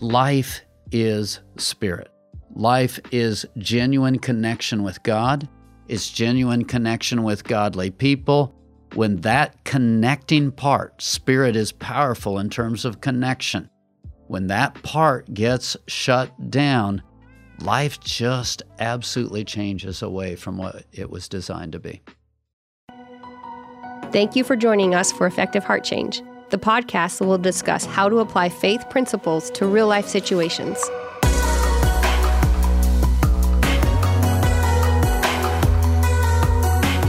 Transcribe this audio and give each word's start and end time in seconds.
life 0.00 0.60
is 0.92 1.40
spirit. 1.56 2.10
Life 2.54 3.00
is 3.10 3.44
genuine 3.58 4.18
connection 4.18 4.82
with 4.82 5.02
God, 5.02 5.48
it's 5.88 6.08
genuine 6.08 6.64
connection 6.64 7.22
with 7.22 7.44
godly 7.44 7.90
people. 7.90 8.54
When 8.94 9.16
that 9.22 9.64
connecting 9.64 10.52
part, 10.52 11.02
spirit 11.02 11.56
is 11.56 11.72
powerful 11.72 12.38
in 12.38 12.48
terms 12.48 12.84
of 12.84 13.00
connection. 13.00 13.68
When 14.28 14.46
that 14.46 14.80
part 14.82 15.34
gets 15.34 15.76
shut 15.88 16.50
down, 16.50 17.02
life 17.60 17.98
just 18.00 18.62
absolutely 18.78 19.44
changes 19.44 20.00
away 20.00 20.36
from 20.36 20.58
what 20.58 20.84
it 20.92 21.10
was 21.10 21.28
designed 21.28 21.72
to 21.72 21.80
be. 21.80 22.02
Thank 24.12 24.36
you 24.36 24.44
for 24.44 24.54
joining 24.54 24.94
us 24.94 25.10
for 25.10 25.26
Effective 25.26 25.64
Heart 25.64 25.82
Change. 25.82 26.22
The 26.54 26.60
podcast 26.60 27.20
will 27.20 27.36
discuss 27.36 27.84
how 27.84 28.08
to 28.08 28.20
apply 28.20 28.48
faith 28.48 28.88
principles 28.88 29.50
to 29.50 29.66
real 29.66 29.88
life 29.88 30.06
situations. 30.06 30.78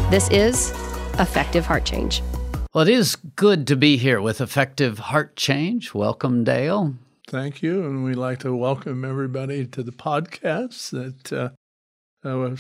This 0.10 0.28
is 0.32 0.72
Effective 1.20 1.64
Heart 1.64 1.86
Change. 1.86 2.24
Well, 2.74 2.88
it 2.88 2.92
is 2.92 3.18
good 3.36 3.68
to 3.68 3.76
be 3.76 3.98
here 3.98 4.20
with 4.20 4.42
Effective 4.42 4.98
Heart 4.98 5.36
Change. 5.36 5.94
Welcome, 5.94 6.44
Dale. 6.44 6.96
Thank 7.28 7.62
you. 7.62 7.86
And 7.86 8.04
we'd 8.04 8.16
like 8.16 8.40
to 8.40 8.56
welcome 8.56 9.06
everybody 9.06 9.68
to 9.68 9.84
the 9.84 9.92
podcast 9.92 10.90
that 10.90 11.32
uh, 11.32 12.28
uh, 12.28 12.56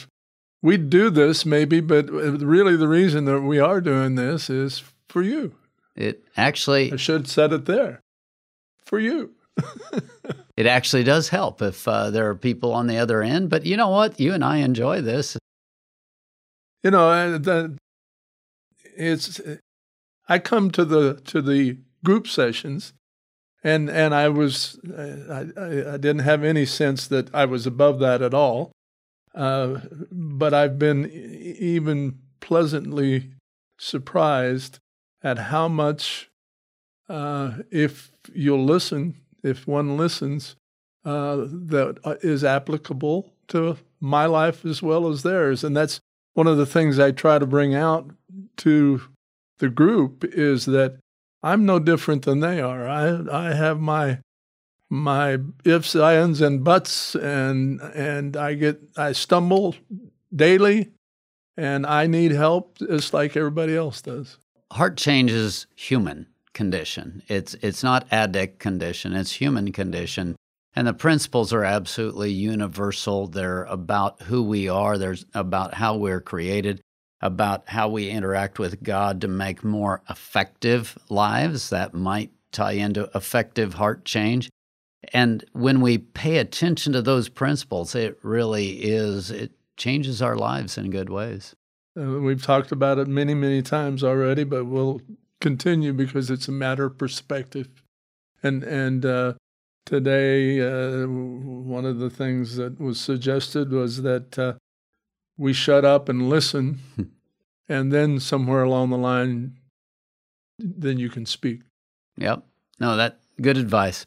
we 0.61 0.77
do 0.77 1.09
this 1.09 1.47
maybe, 1.47 1.79
but 1.79 2.11
really 2.11 2.77
the 2.77 2.87
reason 2.87 3.25
that 3.25 3.41
we 3.41 3.57
are 3.57 3.81
doing 3.81 4.13
this 4.13 4.51
is 4.51 4.83
for 5.09 5.23
you. 5.23 5.55
It 5.95 6.25
actually. 6.35 6.91
I 6.91 6.97
should 6.97 7.27
set 7.27 7.53
it 7.53 7.65
there 7.65 8.01
for 8.85 8.99
you. 8.99 9.31
it 10.57 10.65
actually 10.65 11.03
does 11.03 11.29
help 11.29 11.61
if 11.61 11.87
uh, 11.87 12.09
there 12.09 12.29
are 12.29 12.35
people 12.35 12.73
on 12.73 12.87
the 12.87 12.97
other 12.97 13.21
end. 13.21 13.49
But 13.49 13.65
you 13.65 13.77
know 13.77 13.89
what? 13.89 14.19
You 14.19 14.33
and 14.33 14.43
I 14.43 14.57
enjoy 14.57 15.01
this. 15.01 15.37
You 16.83 16.91
know, 16.91 17.37
the, 17.37 17.77
it's. 18.95 19.39
I 20.27 20.39
come 20.39 20.71
to 20.71 20.83
the 20.83 21.21
to 21.25 21.41
the 21.41 21.77
group 22.03 22.27
sessions, 22.27 22.93
and 23.63 23.89
and 23.89 24.13
I 24.13 24.29
was 24.29 24.79
I, 24.97 25.45
I, 25.57 25.93
I 25.93 25.97
didn't 25.97 26.19
have 26.19 26.43
any 26.43 26.65
sense 26.65 27.07
that 27.07 27.33
I 27.33 27.45
was 27.45 27.65
above 27.65 27.99
that 27.99 28.21
at 28.21 28.33
all. 28.33 28.71
Uh, 29.33 29.81
but 30.11 30.53
I've 30.53 30.79
been 30.79 31.09
even 31.11 32.19
pleasantly 32.39 33.31
surprised 33.77 34.79
at 35.25 35.39
how 35.39 35.67
much, 35.67 36.29
uh, 37.09 37.57
if 37.71 38.11
you'll 38.31 38.63
listen, 38.63 39.15
if 39.43 39.65
one 39.67 39.97
listens, 39.97 40.55
uh, 41.03 41.37
that 41.49 41.97
uh, 42.03 42.47
applicable 42.47 43.33
to 43.47 43.77
my 43.99 44.27
life 44.27 44.63
as 44.63 44.83
well 44.83 45.07
as 45.07 45.23
theirs. 45.23 45.63
And 45.63 45.75
that's 45.75 45.99
one 46.35 46.45
of 46.45 46.57
the 46.57 46.65
things 46.65 46.99
I 46.99 47.11
try 47.11 47.39
to 47.39 47.47
bring 47.47 47.73
out 47.73 48.11
to 48.57 49.01
the 49.57 49.69
group 49.69 50.23
is 50.23 50.65
that 50.65 50.99
I'm 51.41 51.65
no 51.65 51.79
different 51.79 52.23
than 52.25 52.39
they 52.39 52.61
are. 52.61 52.87
I 52.87 53.49
I 53.49 53.53
have 53.53 53.79
my 53.79 54.19
my 54.89 55.39
ifs, 55.63 55.95
ands, 55.95 56.41
and 56.41 56.63
buts, 56.63 57.15
and 57.15 57.81
and 57.81 58.35
I 58.35 58.53
get 58.55 58.81
I 58.97 59.13
stumble 59.13 59.75
daily, 60.35 60.91
and 61.55 61.85
I 61.85 62.07
need 62.07 62.31
help 62.31 62.79
just 62.79 63.13
like 63.13 63.37
everybody 63.37 63.75
else 63.75 64.01
does 64.01 64.37
heart 64.71 64.97
change 64.97 65.31
is 65.31 65.67
human 65.75 66.27
condition. 66.53 67.21
It's 67.27 67.53
it's 67.55 67.83
not 67.83 68.07
addict 68.11 68.59
condition. 68.59 69.13
It's 69.13 69.33
human 69.33 69.71
condition. 69.71 70.35
And 70.75 70.87
the 70.87 70.93
principles 70.93 71.53
are 71.53 71.63
absolutely 71.63 72.31
universal. 72.31 73.27
They're 73.27 73.63
about 73.63 74.23
who 74.23 74.43
we 74.43 74.67
are. 74.67 74.97
they're 74.97 75.15
about 75.33 75.73
how 75.75 75.95
we're 75.95 76.19
created, 76.19 76.81
about 77.21 77.69
how 77.69 77.87
we 77.87 78.09
interact 78.09 78.59
with 78.59 78.83
God 78.83 79.21
to 79.21 79.27
make 79.27 79.63
more 79.63 80.01
effective 80.09 80.97
lives. 81.09 81.69
That 81.69 81.93
might 81.93 82.31
tie 82.51 82.73
into 82.73 83.09
effective 83.15 83.75
heart 83.75 84.03
change. 84.03 84.49
And 85.13 85.45
when 85.53 85.81
we 85.81 85.97
pay 85.97 86.37
attention 86.37 86.93
to 86.93 87.01
those 87.01 87.29
principles, 87.29 87.95
it 87.95 88.17
really 88.23 88.83
is, 88.83 89.29
it 89.29 89.51
changes 89.77 90.21
our 90.21 90.35
lives 90.35 90.77
in 90.77 90.89
good 90.89 91.09
ways. 91.09 91.55
Uh, 91.97 92.19
we've 92.19 92.43
talked 92.43 92.71
about 92.71 92.97
it 92.97 93.07
many, 93.07 93.33
many 93.33 93.61
times 93.61 94.03
already, 94.03 94.43
but 94.43 94.65
we'll 94.65 95.01
continue 95.39 95.93
because 95.93 96.29
it's 96.29 96.47
a 96.47 96.51
matter 96.51 96.85
of 96.85 96.97
perspective. 96.97 97.69
And 98.43 98.63
and 98.63 99.05
uh, 99.05 99.33
today, 99.85 100.59
uh, 100.61 101.07
one 101.07 101.85
of 101.85 101.99
the 101.99 102.09
things 102.09 102.57
that 102.57 102.79
was 102.79 102.99
suggested 102.99 103.71
was 103.71 104.01
that 104.01 104.37
uh, 104.37 104.53
we 105.37 105.53
shut 105.53 105.85
up 105.85 106.09
and 106.09 106.29
listen, 106.29 106.79
and 107.69 107.91
then 107.91 108.19
somewhere 108.19 108.63
along 108.63 108.89
the 108.89 108.97
line, 108.97 109.57
then 110.59 110.97
you 110.99 111.09
can 111.09 111.25
speak. 111.25 111.61
Yep. 112.17 112.43
No, 112.79 112.97
that 112.97 113.19
good 113.41 113.57
advice. 113.57 114.05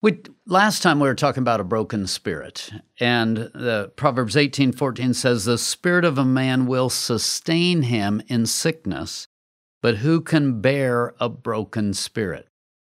We 0.00 0.20
last 0.46 0.82
time 0.82 1.00
we 1.00 1.08
were 1.08 1.16
talking 1.16 1.42
about 1.42 1.60
a 1.60 1.64
broken 1.64 2.06
spirit, 2.06 2.70
and 3.00 3.36
the 3.36 3.92
Proverbs 3.96 4.36
eighteen 4.36 4.70
fourteen 4.70 5.12
says, 5.12 5.44
"The 5.44 5.58
spirit 5.58 6.04
of 6.04 6.18
a 6.18 6.24
man 6.24 6.66
will 6.66 6.88
sustain 6.88 7.82
him 7.82 8.22
in 8.28 8.46
sickness, 8.46 9.26
but 9.82 9.96
who 9.96 10.20
can 10.20 10.60
bear 10.60 11.14
a 11.18 11.28
broken 11.28 11.94
spirit?" 11.94 12.46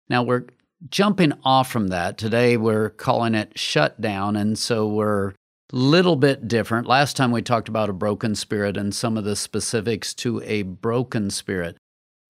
Now 0.10 0.22
we're 0.22 0.46
jumping 0.92 1.34
off 1.44 1.72
from 1.72 1.88
that. 1.88 2.20
Today 2.20 2.56
we're 2.56 2.92
calling 2.92 3.34
it 3.34 3.58
shutdown, 3.58 4.36
and 4.36 4.56
so 4.60 4.88
we're 4.88 5.30
a 5.30 5.34
little 5.72 6.16
bit 6.16 6.48
different. 6.48 6.86
Last 6.86 7.18
time 7.18 7.32
we 7.32 7.42
talked 7.42 7.68
about 7.68 7.90
a 7.90 7.94
broken 7.94 8.36
spirit 8.36 8.78
and 8.78 8.94
some 8.94 9.18
of 9.18 9.24
the 9.24 9.36
specifics 9.36 10.14
to 10.16 10.40
a 10.44 10.62
broken 10.62 11.32
spirit, 11.32 11.78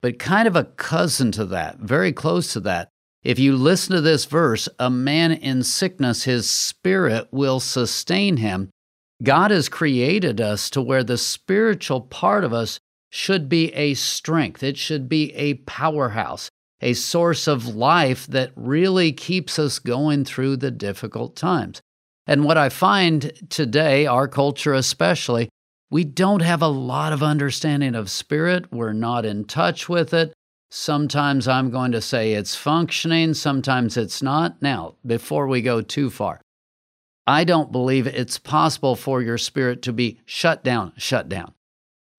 but 0.01 0.17
kind 0.17 0.47
of 0.47 0.55
a 0.55 0.63
cousin 0.63 1.33
to 1.33 1.45
that, 1.47 1.79
very 1.79 2.13
close 2.13 2.53
to 2.53 2.61
that. 2.61 2.87
If 3.23 3.37
you 3.37 3.55
listen 3.55 3.95
to 3.95 4.01
this 4.01 4.25
verse, 4.25 4.67
a 4.79 4.89
man 4.89 5.31
in 5.31 5.61
sickness, 5.63 6.23
his 6.23 6.49
spirit 6.49 7.27
will 7.31 7.59
sustain 7.59 8.37
him. 8.37 8.69
God 9.21 9.51
has 9.51 9.69
created 9.69 10.41
us 10.41 10.71
to 10.71 10.81
where 10.81 11.03
the 11.03 11.17
spiritual 11.17 12.01
part 12.01 12.43
of 12.43 12.53
us 12.53 12.79
should 13.11 13.47
be 13.47 13.71
a 13.73 13.93
strength, 13.93 14.63
it 14.63 14.77
should 14.77 15.07
be 15.07 15.33
a 15.33 15.55
powerhouse, 15.55 16.49
a 16.79 16.93
source 16.93 17.45
of 17.47 17.75
life 17.75 18.25
that 18.27 18.51
really 18.55 19.11
keeps 19.11 19.59
us 19.59 19.77
going 19.79 20.25
through 20.25 20.57
the 20.57 20.71
difficult 20.71 21.35
times. 21.35 21.81
And 22.25 22.45
what 22.45 22.57
I 22.57 22.69
find 22.69 23.31
today, 23.49 24.07
our 24.07 24.27
culture 24.27 24.73
especially, 24.73 25.49
we 25.91 26.05
don't 26.05 26.41
have 26.41 26.61
a 26.61 26.67
lot 26.67 27.11
of 27.11 27.21
understanding 27.21 27.95
of 27.95 28.09
spirit. 28.09 28.71
We're 28.71 28.93
not 28.93 29.25
in 29.25 29.43
touch 29.43 29.89
with 29.89 30.13
it. 30.13 30.33
Sometimes 30.73 31.49
I'm 31.49 31.69
going 31.69 31.91
to 31.91 31.99
say 31.99 32.31
it's 32.31 32.55
functioning, 32.55 33.33
sometimes 33.33 33.97
it's 33.97 34.21
not. 34.21 34.61
Now, 34.61 34.95
before 35.05 35.47
we 35.47 35.61
go 35.61 35.81
too 35.81 36.09
far, 36.09 36.39
I 37.27 37.43
don't 37.43 37.73
believe 37.73 38.07
it's 38.07 38.39
possible 38.39 38.95
for 38.95 39.21
your 39.21 39.37
spirit 39.37 39.81
to 39.81 39.91
be 39.91 40.21
shut 40.25 40.63
down, 40.63 40.93
shut 40.95 41.27
down. 41.27 41.53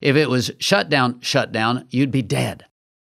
If 0.03 0.17
it 0.17 0.29
was 0.29 0.51
shut 0.59 0.91
down, 0.91 1.23
shut 1.23 1.51
down, 1.51 1.87
you'd 1.89 2.11
be 2.11 2.21
dead. 2.21 2.67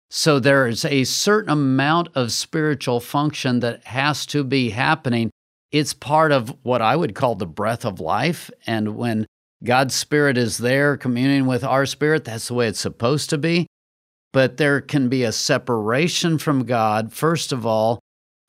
So 0.09 0.39
there 0.39 0.65
is 0.65 0.83
a 0.83 1.03
certain 1.03 1.51
amount 1.51 2.09
of 2.15 2.31
spiritual 2.31 2.99
function 2.99 3.59
that 3.59 3.83
has 3.85 4.25
to 4.27 4.43
be 4.43 4.71
happening. 4.71 5.29
It's 5.71 5.93
part 5.93 6.31
of 6.31 6.55
what 6.63 6.81
I 6.81 6.95
would 6.95 7.13
call 7.13 7.35
the 7.35 7.45
breath 7.45 7.85
of 7.85 7.99
life. 7.99 8.49
And 8.65 8.97
when 8.97 9.27
God's 9.63 9.93
spirit 9.93 10.35
is 10.35 10.57
there 10.57 10.97
communing 10.97 11.45
with 11.45 11.63
our 11.63 11.85
spirit, 11.85 12.25
that's 12.25 12.47
the 12.47 12.55
way 12.55 12.67
it's 12.69 12.79
supposed 12.79 13.29
to 13.29 13.37
be 13.37 13.67
but 14.37 14.57
there 14.57 14.81
can 14.81 15.09
be 15.09 15.23
a 15.23 15.31
separation 15.31 16.37
from 16.37 16.63
God, 16.63 17.11
first 17.11 17.51
of 17.51 17.65
all, 17.65 17.99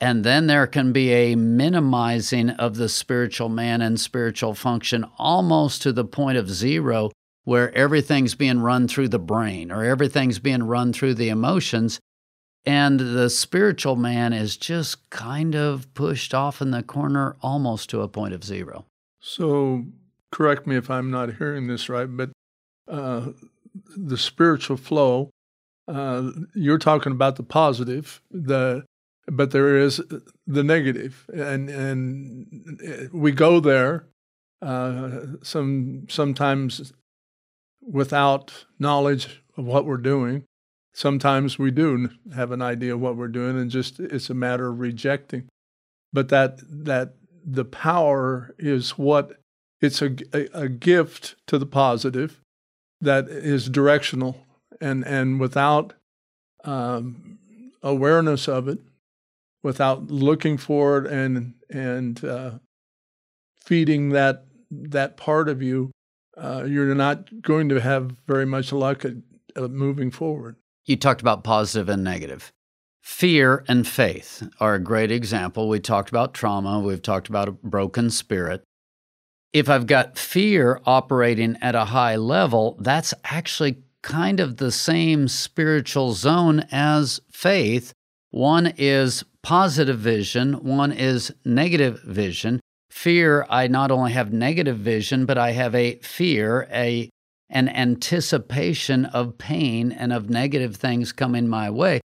and 0.03 0.23
then 0.23 0.47
there 0.47 0.67
can 0.67 0.93
be 0.93 1.11
a 1.15 1.35
minimizing 1.35 2.51
of 2.51 2.77
the 2.77 2.91
spiritual 2.91 3.49
man 3.49 3.81
and 3.81 3.99
spiritual 3.99 4.53
function 4.53 5.07
almost 5.17 5.81
to 5.81 5.91
the 5.95 6.05
point 6.05 6.37
of 6.37 6.51
zero, 6.51 7.11
where 7.45 7.75
everything's 7.75 8.35
being 8.35 8.61
run 8.61 8.87
through 8.87 9.09
the 9.09 9.19
brain 9.19 9.73
or 9.73 9.83
everything's 9.83 10.39
being 10.39 10.63
run 10.63 10.93
through 10.93 11.15
the 11.15 11.31
emotions. 11.31 11.99
And 12.67 13.01
the 13.01 13.31
spiritual 13.31 13.97
man 13.97 14.35
is 14.35 14.59
just 14.59 15.09
kind 15.09 15.55
of 15.55 15.95
pushed 15.95 16.35
off 16.35 16.61
in 16.61 16.71
the 16.71 16.83
corner 16.83 17.35
almost 17.41 17.89
to 17.89 18.03
a 18.03 18.09
point 18.09 18.35
of 18.35 18.45
zero. 18.45 18.85
So, 19.21 19.87
correct 20.31 20.67
me 20.67 20.77
if 20.77 20.91
I'm 20.91 21.11
not 21.11 21.37
hearing 21.37 21.67
this 21.67 21.89
right, 21.89 22.15
but 22.15 22.29
uh, 22.87 23.29
the 23.97 24.19
spiritual 24.19 24.77
flow 24.77 25.31
uh, 25.89 26.31
you're 26.55 26.79
talking 26.79 27.13
about 27.13 27.37
the 27.37 27.43
positive, 27.43 28.23
the 28.31 28.85
but 29.27 29.51
there 29.51 29.77
is 29.79 30.01
the 30.47 30.65
negative, 30.65 31.27
and 31.35 31.69
and 31.71 33.11
we 33.13 33.33
go 33.33 33.61
there 33.61 34.07
uh, 34.63 35.21
some 35.43 36.07
sometimes 36.09 36.93
without 37.83 38.67
knowledge 38.79 39.43
of 39.57 39.65
what 39.65 39.87
we're 39.87 39.97
doing. 39.97 40.45
Sometimes 40.95 41.59
we 41.59 41.71
do 41.71 42.11
have 42.35 42.53
an 42.53 42.63
idea 42.63 42.95
of 42.95 43.01
what 43.01 43.17
we're 43.17 43.29
doing, 43.29 43.59
and 43.59 43.71
just 43.71 44.01
it's 44.01 44.31
a 44.31 44.35
matter 44.35 44.69
of 44.69 44.81
rejecting. 44.81 45.49
but 46.13 46.29
that 46.29 46.59
that 46.69 47.15
the 47.45 47.65
power 47.65 48.55
is 48.59 48.93
what 48.93 49.39
it's 49.81 50.03
a, 50.03 50.17
a 50.53 50.69
gift 50.69 51.37
to 51.47 51.59
the 51.59 51.67
positive 51.67 52.41
that 53.01 53.29
is 53.29 53.69
directional 53.69 54.45
and 54.81 55.07
and 55.07 55.41
without 55.41 55.95
um, 56.65 57.39
awareness 57.83 58.49
of 58.49 58.69
it, 58.69 58.79
without 59.63 60.11
looking 60.11 60.57
for 60.57 60.99
it 60.99 61.07
and 61.11 61.55
and 61.71 62.25
uh, 62.25 62.53
feeding 63.65 64.11
that 64.11 64.45
that 64.71 65.17
part 65.17 65.49
of 65.49 65.63
you, 65.63 65.91
uh, 66.37 66.65
you're 66.67 66.95
not 66.95 67.43
going 67.43 67.69
to 67.69 67.81
have 67.81 68.17
very 68.27 68.47
much 68.47 68.73
luck 68.73 69.05
at, 69.05 69.15
at 69.57 69.71
moving 69.71 70.11
forward. 70.11 70.57
You 70.85 70.97
talked 70.97 71.21
about 71.21 71.45
positive 71.45 71.89
and 71.89 72.05
negative. 72.05 72.53
Fear 73.03 73.65
and 73.69 73.87
faith 73.87 74.47
are 74.61 74.75
a 74.75 74.79
great 74.79 75.11
example. 75.11 75.69
We 75.69 75.81
talked 75.81 76.11
about 76.11 76.35
trauma, 76.35 76.81
we've 76.81 77.03
talked 77.03 77.29
about 77.29 77.49
a 77.49 77.53
broken 77.53 78.11
spirit. 78.11 78.63
If 79.53 79.71
I've 79.71 79.87
got 79.87 80.19
fear 80.19 80.81
operating 80.85 81.57
at 81.63 81.75
a 81.75 81.87
high 81.87 82.17
level, 82.17 82.77
that's 82.81 83.15
actually 83.25 83.79
kind 84.03 84.41
of 84.41 84.57
the 84.57 84.71
same 84.71 85.29
spiritual 85.29 86.13
zone 86.13 86.61
as 86.71 87.21
faith. 87.31 87.93
One 88.31 88.73
is 88.77 89.25
positive 89.43 89.99
vision, 89.99 90.65
one 90.65 90.93
is 90.93 91.33
negative 91.45 92.03
vision. 92.03 92.61
Fear, 92.91 93.47
I 93.49 93.69
not 93.69 93.91
only 93.91 94.13
have 94.13 94.33
negative 94.33 94.79
vision, 94.79 95.27
but 95.27 95.39
I 95.39 95.53
have 95.53 95.75
a 95.75 95.97
fear, 95.97 96.69
a 96.73 97.09
an 97.51 97.69
anticipation 97.69 99.07
of 99.07 99.39
pain 99.39 99.91
and 99.91 100.13
of 100.13 100.29
negative 100.29 100.77
things 100.77 101.13
coming 101.13 101.49
my 101.49 101.71
way. 101.71 102.01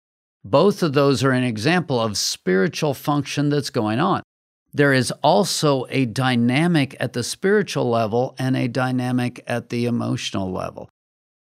Both 0.45 0.83
of 0.83 0.93
those 0.93 1.25
are 1.25 1.33
an 1.33 1.45
example 1.45 2.01
of 2.01 2.19
spiritual 2.19 2.95
function 2.95 3.49
that's 3.49 3.71
going 3.71 4.01
on. 4.01 4.23
There 4.73 4.93
is 4.93 5.11
also 5.23 5.87
a 5.91 6.05
dynamic 6.07 6.97
at 7.01 7.13
the 7.13 7.23
spiritual 7.23 7.89
level 7.89 8.35
and 8.39 8.57
a 8.57 8.69
dynamic 8.69 9.43
at 9.47 9.71
the 9.71 9.87
emotional 9.87 10.53
level. 10.53 10.89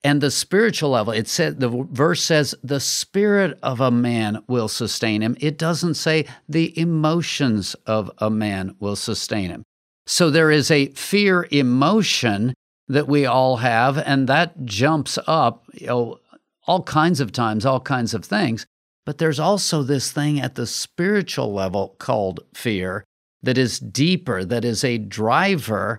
And 0.04 0.20
the 0.20 0.30
spiritual 0.30 0.90
level, 0.90 1.14
it 1.14 1.26
said 1.26 1.60
the 1.60 1.86
verse 1.90 2.22
says 2.22 2.54
the 2.62 2.78
spirit 2.78 3.58
of 3.62 3.80
a 3.80 3.90
man 3.90 4.44
will 4.46 4.68
sustain 4.68 5.22
him. 5.22 5.34
It 5.40 5.56
doesn't 5.56 5.94
say 5.94 6.26
the 6.46 6.78
emotions 6.78 7.74
of 7.86 8.10
a 8.18 8.28
man 8.28 8.76
will 8.78 8.96
sustain 8.96 9.48
him. 9.48 9.64
So 10.06 10.28
there 10.28 10.50
is 10.50 10.70
a 10.70 10.88
fear 10.88 11.48
emotion 11.50 12.52
that 12.86 13.08
we 13.08 13.24
all 13.24 13.56
have, 13.56 13.96
and 13.96 14.28
that 14.28 14.66
jumps 14.66 15.18
up 15.26 15.64
you 15.72 15.86
know, 15.86 16.20
all 16.66 16.82
kinds 16.82 17.20
of 17.20 17.32
times, 17.32 17.64
all 17.64 17.80
kinds 17.80 18.12
of 18.12 18.26
things. 18.26 18.66
But 19.06 19.16
there's 19.16 19.40
also 19.40 19.82
this 19.82 20.12
thing 20.12 20.38
at 20.38 20.54
the 20.54 20.66
spiritual 20.66 21.52
level 21.52 21.96
called 21.98 22.40
fear 22.54 23.04
that 23.42 23.56
is 23.56 23.78
deeper, 23.78 24.44
that 24.44 24.64
is 24.64 24.84
a 24.84 24.98
driver. 24.98 25.98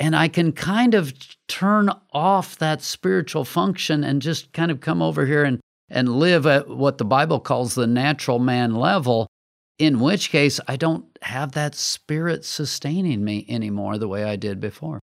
And 0.00 0.16
I 0.16 0.28
can 0.28 0.52
kind 0.52 0.94
of 0.94 1.14
turn 1.46 1.90
off 2.12 2.58
that 2.58 2.82
spiritual 2.82 3.44
function 3.44 4.02
and 4.02 4.20
just 4.20 4.52
kind 4.52 4.70
of 4.70 4.80
come 4.80 5.00
over 5.00 5.24
here 5.24 5.44
and, 5.44 5.60
and 5.88 6.16
live 6.16 6.46
at 6.46 6.68
what 6.68 6.98
the 6.98 7.04
Bible 7.04 7.38
calls 7.38 7.74
the 7.74 7.86
natural 7.86 8.38
man 8.38 8.74
level, 8.74 9.28
in 9.78 10.00
which 10.00 10.30
case 10.30 10.58
I 10.66 10.76
don't 10.76 11.06
have 11.22 11.52
that 11.52 11.74
spirit 11.74 12.44
sustaining 12.44 13.24
me 13.24 13.46
anymore 13.48 13.98
the 13.98 14.08
way 14.08 14.24
I 14.24 14.36
did 14.36 14.60
before. 14.60 15.00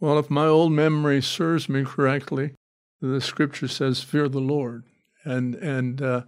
Well, 0.00 0.18
if 0.18 0.30
my 0.30 0.46
old 0.46 0.72
memory 0.72 1.22
serves 1.22 1.68
me 1.68 1.84
correctly, 1.84 2.54
the 3.00 3.20
scripture 3.20 3.68
says, 3.68 4.02
Fear 4.02 4.28
the 4.30 4.40
Lord. 4.40 4.84
And, 5.24 5.54
and 5.54 6.02
uh, 6.02 6.22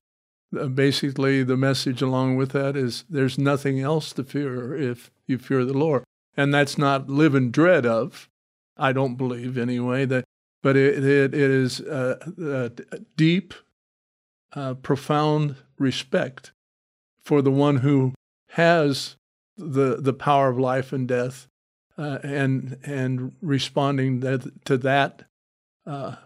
basically 0.75 1.43
the 1.43 1.57
message 1.57 2.03
along 2.03 2.37
with 2.37 2.53
that 2.53 2.77
is 2.77 3.05
there's 3.09 3.39
nothing 3.39 3.81
else 3.81 4.13
to 4.15 4.25
fear 4.25 4.75
if 4.77 5.11
you 5.27 5.39
fear 5.39 5.65
the 5.65 5.77
Lord. 5.77 6.05
And 6.37 6.53
that's 6.53 6.77
not 6.77 7.09
live 7.09 7.35
in 7.35 7.51
dread 7.51 7.87
of, 7.87 8.29
I 8.77 8.93
don't 8.93 9.17
believe 9.17 9.57
anyway, 9.57 10.05
that, 10.05 10.25
but 10.63 10.77
it, 10.77 11.03
it, 11.05 11.35
it 11.35 11.51
is 11.51 11.81
a, 11.81 12.19
uh, 12.43 12.99
deep, 13.17 13.55
uh, 14.55 14.75
profound 14.75 15.57
respect 15.79 16.53
for 17.23 17.43
the 17.43 17.51
one 17.51 17.79
who 17.79 18.15
has 18.51 19.17
the, 19.57 19.97
the 19.97 20.13
power 20.13 20.49
of 20.49 20.59
life 20.59 20.93
and 20.93 21.09
death 21.09 21.47
uh, 21.97 22.19
and, 22.23 22.79
and 22.85 23.33
responding 23.41 24.21
that, 24.21 24.65
to 24.67 24.77
that 24.79 25.23
uh, 25.87 26.17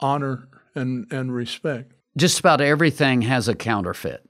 honor 0.00 0.48
and, 0.74 1.06
and 1.12 1.32
respect 1.32 1.94
just 2.16 2.38
about 2.38 2.60
everything 2.60 3.22
has 3.22 3.48
a 3.48 3.54
counterfeit. 3.54 4.24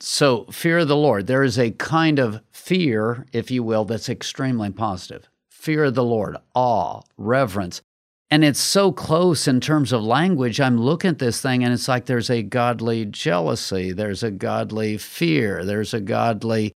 So, 0.00 0.44
fear 0.52 0.78
of 0.78 0.88
the 0.88 0.96
Lord, 0.96 1.26
there 1.26 1.42
is 1.42 1.58
a 1.58 1.72
kind 1.72 2.18
of 2.18 2.40
fear, 2.52 3.26
if 3.32 3.50
you 3.50 3.64
will, 3.64 3.84
that's 3.84 4.08
extremely 4.08 4.70
positive. 4.70 5.28
Fear 5.48 5.84
of 5.84 5.94
the 5.94 6.04
Lord, 6.04 6.36
awe, 6.54 7.00
reverence. 7.16 7.82
And 8.30 8.44
it's 8.44 8.60
so 8.60 8.92
close 8.92 9.48
in 9.48 9.60
terms 9.60 9.92
of 9.92 10.02
language. 10.02 10.60
I'm 10.60 10.78
looking 10.80 11.10
at 11.10 11.18
this 11.18 11.40
thing 11.40 11.64
and 11.64 11.72
it's 11.72 11.88
like 11.88 12.06
there's 12.06 12.30
a 12.30 12.42
godly 12.42 13.06
jealousy, 13.06 13.90
there's 13.90 14.22
a 14.22 14.30
godly 14.30 14.98
fear, 14.98 15.64
there's 15.64 15.94
a 15.94 16.00
godly, 16.00 16.72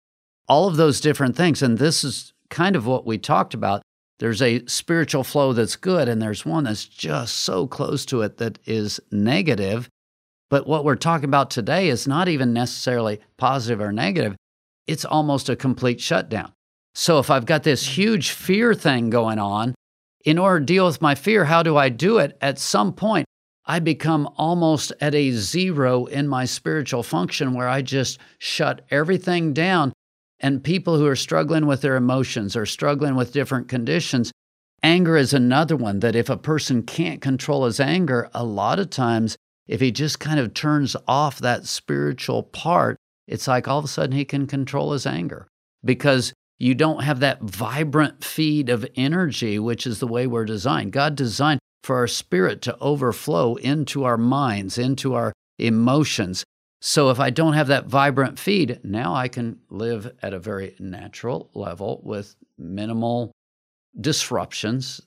all 0.48 0.66
of 0.66 0.76
those 0.76 1.00
different 1.00 1.36
things. 1.36 1.62
And 1.62 1.78
this 1.78 2.02
is 2.02 2.32
kind 2.48 2.74
of 2.74 2.86
what 2.86 3.06
we 3.06 3.18
talked 3.18 3.54
about. 3.54 3.82
There's 4.18 4.42
a 4.42 4.64
spiritual 4.66 5.24
flow 5.24 5.52
that's 5.52 5.74
good, 5.74 6.08
and 6.08 6.22
there's 6.22 6.46
one 6.46 6.64
that's 6.64 6.84
just 6.84 7.38
so 7.38 7.66
close 7.66 8.06
to 8.06 8.22
it 8.22 8.36
that 8.36 8.58
is 8.66 9.00
negative. 9.10 9.88
But 10.52 10.66
what 10.66 10.84
we're 10.84 10.96
talking 10.96 11.24
about 11.24 11.50
today 11.50 11.88
is 11.88 12.06
not 12.06 12.28
even 12.28 12.52
necessarily 12.52 13.20
positive 13.38 13.80
or 13.80 13.90
negative, 13.90 14.36
it's 14.86 15.06
almost 15.06 15.48
a 15.48 15.56
complete 15.56 15.98
shutdown. 15.98 16.52
So 16.94 17.18
if 17.18 17.30
I've 17.30 17.46
got 17.46 17.62
this 17.62 17.96
huge 17.96 18.32
fear 18.32 18.74
thing 18.74 19.08
going 19.08 19.38
on, 19.38 19.74
in 20.26 20.36
order 20.36 20.60
to 20.60 20.66
deal 20.66 20.84
with 20.84 21.00
my 21.00 21.14
fear, 21.14 21.46
how 21.46 21.62
do 21.62 21.78
I 21.78 21.88
do 21.88 22.18
it? 22.18 22.36
At 22.42 22.58
some 22.58 22.92
point, 22.92 23.24
I 23.64 23.78
become 23.78 24.28
almost 24.36 24.92
at 25.00 25.14
a 25.14 25.30
zero 25.30 26.04
in 26.04 26.28
my 26.28 26.44
spiritual 26.44 27.02
function 27.02 27.54
where 27.54 27.68
I 27.68 27.80
just 27.80 28.18
shut 28.38 28.82
everything 28.90 29.54
down. 29.54 29.94
And 30.38 30.62
people 30.62 30.98
who 30.98 31.06
are 31.06 31.16
struggling 31.16 31.64
with 31.64 31.80
their 31.80 31.96
emotions 31.96 32.56
or 32.56 32.66
struggling 32.66 33.14
with 33.14 33.32
different 33.32 33.68
conditions, 33.68 34.30
anger 34.82 35.16
is 35.16 35.32
another 35.32 35.76
one 35.76 36.00
that 36.00 36.14
if 36.14 36.28
a 36.28 36.36
person 36.36 36.82
can't 36.82 37.22
control 37.22 37.64
his 37.64 37.80
anger, 37.80 38.28
a 38.34 38.44
lot 38.44 38.78
of 38.78 38.90
times 38.90 39.38
if 39.66 39.80
he 39.80 39.90
just 39.90 40.20
kind 40.20 40.40
of 40.40 40.54
turns 40.54 40.96
off 41.06 41.38
that 41.38 41.66
spiritual 41.66 42.42
part, 42.42 42.96
it's 43.26 43.48
like 43.48 43.68
all 43.68 43.78
of 43.78 43.84
a 43.84 43.88
sudden 43.88 44.16
he 44.16 44.24
can 44.24 44.46
control 44.46 44.92
his 44.92 45.06
anger 45.06 45.48
because 45.84 46.32
you 46.58 46.74
don't 46.74 47.02
have 47.02 47.20
that 47.20 47.42
vibrant 47.42 48.22
feed 48.24 48.68
of 48.68 48.86
energy, 48.94 49.58
which 49.58 49.86
is 49.86 49.98
the 49.98 50.06
way 50.06 50.26
we're 50.26 50.44
designed. 50.44 50.92
God 50.92 51.16
designed 51.16 51.60
for 51.82 51.96
our 51.96 52.06
spirit 52.06 52.62
to 52.62 52.78
overflow 52.78 53.56
into 53.56 54.04
our 54.04 54.16
minds, 54.16 54.78
into 54.78 55.14
our 55.14 55.32
emotions. 55.58 56.44
So 56.80 57.10
if 57.10 57.20
I 57.20 57.30
don't 57.30 57.54
have 57.54 57.68
that 57.68 57.86
vibrant 57.86 58.38
feed, 58.38 58.80
now 58.84 59.14
I 59.14 59.28
can 59.28 59.60
live 59.70 60.12
at 60.22 60.34
a 60.34 60.38
very 60.38 60.76
natural 60.78 61.50
level 61.54 62.00
with 62.04 62.34
minimal 62.58 63.32
disruptions. 64.00 65.00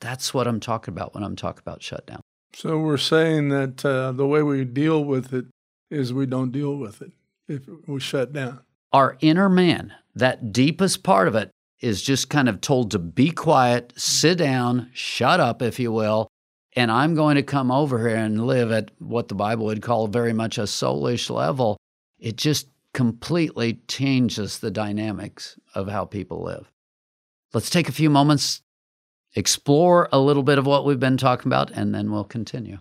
That's 0.00 0.32
what 0.32 0.46
I'm 0.46 0.60
talking 0.60 0.92
about 0.92 1.14
when 1.14 1.24
I'm 1.24 1.36
talking 1.36 1.62
about 1.64 1.82
shutdown. 1.82 2.20
So 2.54 2.78
we're 2.78 2.96
saying 2.96 3.50
that 3.50 3.84
uh, 3.84 4.12
the 4.12 4.26
way 4.26 4.42
we 4.42 4.64
deal 4.64 5.04
with 5.04 5.32
it 5.32 5.46
is 5.90 6.12
we 6.12 6.26
don't 6.26 6.50
deal 6.50 6.76
with 6.76 7.02
it 7.02 7.12
if 7.46 7.62
we 7.86 8.00
shut 8.00 8.32
down. 8.32 8.60
Our 8.92 9.16
inner 9.20 9.48
man, 9.48 9.92
that 10.14 10.52
deepest 10.52 11.02
part 11.02 11.28
of 11.28 11.34
it, 11.34 11.50
is 11.80 12.02
just 12.02 12.28
kind 12.30 12.48
of 12.48 12.60
told 12.60 12.90
to 12.90 12.98
be 12.98 13.30
quiet, 13.30 13.92
sit 13.96 14.38
down, 14.38 14.90
shut 14.92 15.40
up, 15.40 15.62
if 15.62 15.78
you 15.78 15.92
will. 15.92 16.28
And 16.74 16.90
I'm 16.90 17.14
going 17.14 17.36
to 17.36 17.42
come 17.42 17.70
over 17.70 17.98
here 18.08 18.16
and 18.16 18.46
live 18.46 18.72
at 18.72 18.90
what 18.98 19.28
the 19.28 19.34
Bible 19.34 19.66
would 19.66 19.82
call 19.82 20.06
very 20.06 20.32
much 20.32 20.58
a 20.58 20.62
soulish 20.62 21.30
level. 21.30 21.76
It 22.18 22.36
just 22.36 22.68
completely 22.94 23.80
changes 23.88 24.58
the 24.58 24.70
dynamics 24.70 25.58
of 25.74 25.88
how 25.88 26.04
people 26.04 26.42
live. 26.42 26.70
Let's 27.52 27.70
take 27.70 27.88
a 27.88 27.92
few 27.92 28.10
moments 28.10 28.62
explore 29.34 30.08
a 30.12 30.18
little 30.18 30.42
bit 30.42 30.58
of 30.58 30.66
what 30.66 30.84
we've 30.84 31.00
been 31.00 31.16
talking 31.16 31.48
about, 31.48 31.70
and 31.70 31.94
then 31.94 32.10
we'll 32.10 32.24
continue. 32.24 32.78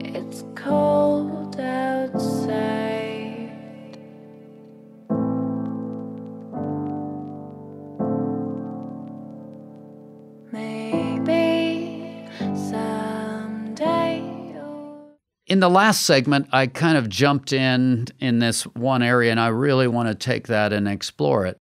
It's 0.00 0.44
cold 0.54 1.58
outside. 1.58 2.58
Maybe 10.50 12.28
someday. 12.54 14.18
In 15.46 15.60
the 15.60 15.70
last 15.70 16.04
segment, 16.04 16.48
I 16.52 16.66
kind 16.66 16.98
of 16.98 17.08
jumped 17.08 17.52
in 17.52 18.08
in 18.18 18.38
this 18.40 18.64
one 18.64 19.02
area, 19.02 19.30
and 19.30 19.40
I 19.40 19.48
really 19.48 19.86
want 19.86 20.08
to 20.08 20.14
take 20.14 20.48
that 20.48 20.72
and 20.72 20.88
explore 20.88 21.46
it. 21.46 21.58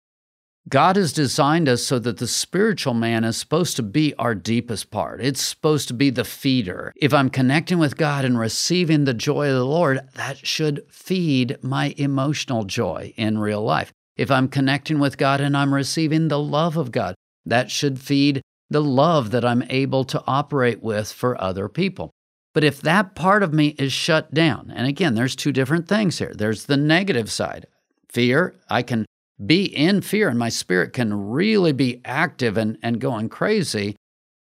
God 0.71 0.95
has 0.95 1.11
designed 1.11 1.67
us 1.67 1.83
so 1.83 1.99
that 1.99 2.17
the 2.17 2.27
spiritual 2.27 2.93
man 2.93 3.25
is 3.25 3.35
supposed 3.35 3.75
to 3.75 3.83
be 3.83 4.15
our 4.15 4.33
deepest 4.33 4.89
part. 4.89 5.19
It's 5.19 5.41
supposed 5.41 5.89
to 5.89 5.93
be 5.93 6.09
the 6.09 6.23
feeder. 6.23 6.93
If 6.95 7.13
I'm 7.13 7.29
connecting 7.29 7.77
with 7.77 7.97
God 7.97 8.23
and 8.23 8.39
receiving 8.39 9.03
the 9.03 9.13
joy 9.13 9.49
of 9.49 9.55
the 9.55 9.65
Lord, 9.65 9.99
that 10.15 10.47
should 10.47 10.85
feed 10.89 11.57
my 11.61 11.93
emotional 11.97 12.63
joy 12.63 13.13
in 13.17 13.37
real 13.37 13.61
life. 13.61 13.91
If 14.15 14.31
I'm 14.31 14.47
connecting 14.47 14.97
with 14.97 15.17
God 15.17 15.41
and 15.41 15.57
I'm 15.57 15.73
receiving 15.73 16.29
the 16.29 16.39
love 16.39 16.77
of 16.77 16.93
God, 16.93 17.15
that 17.45 17.69
should 17.69 17.99
feed 17.99 18.41
the 18.69 18.81
love 18.81 19.31
that 19.31 19.43
I'm 19.43 19.63
able 19.63 20.05
to 20.05 20.23
operate 20.25 20.81
with 20.81 21.11
for 21.11 21.41
other 21.43 21.67
people. 21.67 22.11
But 22.53 22.63
if 22.63 22.79
that 22.83 23.13
part 23.13 23.43
of 23.43 23.53
me 23.53 23.75
is 23.77 23.91
shut 23.91 24.33
down, 24.33 24.71
and 24.73 24.87
again, 24.87 25.15
there's 25.15 25.35
two 25.35 25.51
different 25.51 25.89
things 25.89 26.19
here. 26.19 26.31
There's 26.33 26.67
the 26.67 26.77
negative 26.77 27.29
side 27.29 27.65
fear. 28.07 28.55
I 28.69 28.83
can 28.83 29.05
be 29.45 29.65
in 29.65 30.01
fear 30.01 30.29
and 30.29 30.37
my 30.37 30.49
spirit 30.49 30.93
can 30.93 31.29
really 31.29 31.71
be 31.71 32.01
active 32.05 32.57
and, 32.57 32.77
and 32.81 32.99
going 32.99 33.29
crazy. 33.29 33.95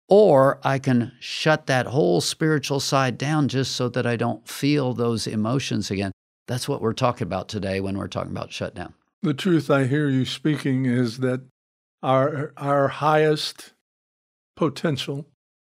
Or 0.08 0.60
I 0.62 0.78
can 0.78 1.12
shut 1.18 1.66
that 1.66 1.86
whole 1.86 2.20
spiritual 2.20 2.80
side 2.80 3.16
down 3.16 3.48
just 3.48 3.72
so 3.72 3.88
that 3.90 4.06
I 4.06 4.16
don't 4.16 4.46
feel 4.46 4.92
those 4.92 5.26
emotions 5.26 5.90
again. 5.90 6.12
That's 6.46 6.68
what 6.68 6.82
we're 6.82 6.92
talking 6.92 7.26
about 7.26 7.48
today 7.48 7.80
when 7.80 7.96
we're 7.96 8.08
talking 8.08 8.30
about 8.30 8.52
shutdown. 8.52 8.92
The 9.22 9.32
truth 9.32 9.70
I 9.70 9.84
hear 9.84 10.10
you 10.10 10.26
speaking 10.26 10.84
is 10.84 11.18
that 11.18 11.40
our, 12.02 12.52
our 12.58 12.88
highest 12.88 13.72
potential 14.56 15.26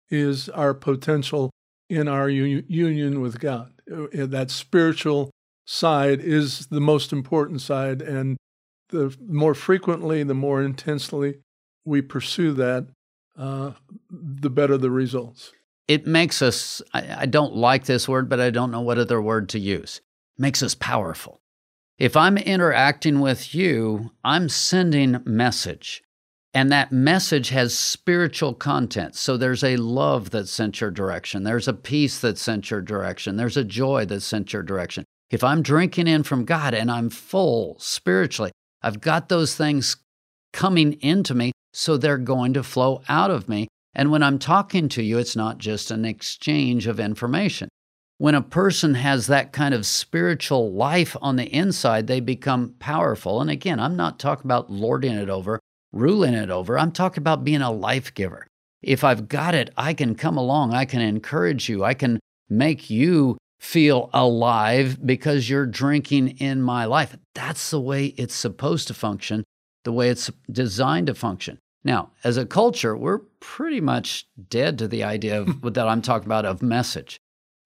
is 0.10 0.50
our 0.50 0.74
potential 0.74 1.52
in 1.90 2.10
our 2.10 2.30
u- 2.30 2.66
union 2.68 3.22
with 3.22 3.40
God. 3.40 3.72
Uh, 3.90 4.08
that 4.12 4.52
spiritual 4.52 5.32
side 5.66 6.20
is 6.20 6.68
the 6.68 6.82
most 6.82 7.14
important 7.14 7.62
side, 7.62 8.02
and 8.02 8.36
the 8.89 9.15
more 9.27 9.53
frequently, 9.53 10.24
the 10.24 10.34
more 10.34 10.62
intensely 10.62 11.39
we 11.86 12.01
pursue 12.01 12.53
that, 12.53 12.88
uh, 13.38 13.72
the 14.10 14.50
better 14.50 14.77
the 14.77 14.91
results. 14.91 15.51
It 15.88 16.06
makes 16.06 16.41
us, 16.41 16.82
I, 16.94 17.22
I 17.22 17.25
don't 17.25 17.56
like 17.56 17.86
this 17.86 18.08
word, 18.08 18.27
but 18.27 18.39
I 18.39 18.50
don't 18.50 18.72
know 18.72 18.82
what 18.82 18.98
other 18.98 19.22
word 19.22 19.50
to 19.50 19.60
use. 19.60 20.01
makes 20.38 20.62
us 20.62 20.75
powerful. 20.75 21.39
If 21.98 22.15
I'm 22.15 22.38
interacting 22.38 23.20
with 23.22 23.56
you, 23.56 24.12
I'm 24.24 24.50
sending 24.50 25.22
message. 25.25 26.03
And 26.53 26.72
that 26.72 26.91
message 26.91 27.50
has 27.50 27.77
spiritual 27.77 28.53
content. 28.53 29.15
So 29.15 29.38
there's 29.38 29.63
a 29.63 29.77
love 29.77 30.29
that's 30.29 30.51
sent 30.51 30.82
your 30.82 30.91
direction. 30.91 31.44
There's 31.44 31.67
a 31.67 31.74
peace 31.74 32.20
that's 32.20 32.41
sent 32.41 32.72
your 32.72 32.82
direction. 32.82 33.38
There's 33.38 33.58
a 33.58 33.63
joy 33.63 34.06
that's 34.06 34.25
sent 34.25 34.53
your 34.53 34.63
direction. 34.63 35.06
If 35.29 35.44
I'm 35.44 35.62
drinking 35.62 36.08
in 36.08 36.24
from 36.24 36.46
God 36.46 36.74
and 36.74 36.89
I'm 36.89 37.10
full 37.10 37.77
spiritually, 37.79 38.51
I've 38.81 39.01
got 39.01 39.29
those 39.29 39.55
things 39.55 39.98
coming 40.53 40.93
into 41.01 41.34
me, 41.34 41.51
so 41.74 41.98
they're 41.98 42.17
going 42.17 42.53
to 42.53 42.63
flow 42.63 43.01
out 43.10 43.31
of 43.31 43.50
me. 43.50 43.67
And 43.93 44.12
when 44.12 44.24
I'm 44.24 44.39
talking 44.39 44.89
to 44.89 45.03
you, 45.03 45.17
it's 45.17 45.36
not 45.36 45.57
just 45.57 45.91
an 45.91 46.05
exchange 46.05 46.88
of 46.88 47.00
information. 47.00 47.69
When 48.19 48.36
a 48.36 48.41
person 48.41 48.96
has 48.96 49.27
that 49.27 49.51
kind 49.51 49.74
of 49.74 49.86
spiritual 49.86 50.72
life 50.72 51.15
on 51.22 51.36
the 51.36 51.46
inside, 51.46 52.07
they 52.07 52.19
become 52.19 52.75
powerful. 52.79 53.41
And 53.41 53.50
again, 53.50 53.79
I'm 53.79 53.96
not 53.96 54.19
talking 54.19 54.46
about 54.46 54.72
lording 54.72 55.13
it 55.13 55.29
over 55.29 55.60
ruling 55.91 56.34
it 56.34 56.50
over. 56.50 56.77
I'm 56.77 56.91
talking 56.91 57.22
about 57.22 57.43
being 57.43 57.62
a 57.62 57.72
life 57.72 58.13
giver. 58.13 58.48
If 58.81 59.03
I've 59.03 59.27
got 59.27 59.55
it, 59.55 59.72
I 59.75 59.93
can 59.93 60.15
come 60.15 60.38
along, 60.38 60.74
I 60.74 60.86
can 60.86 61.01
encourage 61.01 61.67
you, 61.67 61.84
I 61.84 61.93
can 61.93 62.19
make 62.50 62.89
you 62.89 63.38
feel 63.60 64.10
alive 64.14 65.06
because 65.06 65.50
you're 65.50 65.66
drinking 65.66 66.38
in 66.40 66.62
my 66.62 66.86
life. 66.86 67.18
That's 67.34 67.72
the 67.72 67.82
way 67.82 68.08
it's 68.18 68.36
supposed 68.36 68.88
to 68.88 68.94
function, 68.94 69.44
the 69.84 69.92
way 69.92 70.10
it's 70.10 70.30
designed 70.52 71.08
to 71.08 71.16
function. 71.16 71.58
Now, 71.84 72.12
as 72.24 72.38
a 72.38 72.46
culture, 72.46 72.96
we're 72.96 73.20
pretty 73.40 73.82
much 73.82 74.28
dead 74.50 74.78
to 74.80 74.88
the 74.88 75.04
idea 75.04 75.42
of 75.42 75.64
what 75.64 75.74
that 75.76 75.88
I'm 75.88 76.02
talking 76.02 76.28
about 76.28 76.46
of 76.46 76.62
message. 76.62 77.18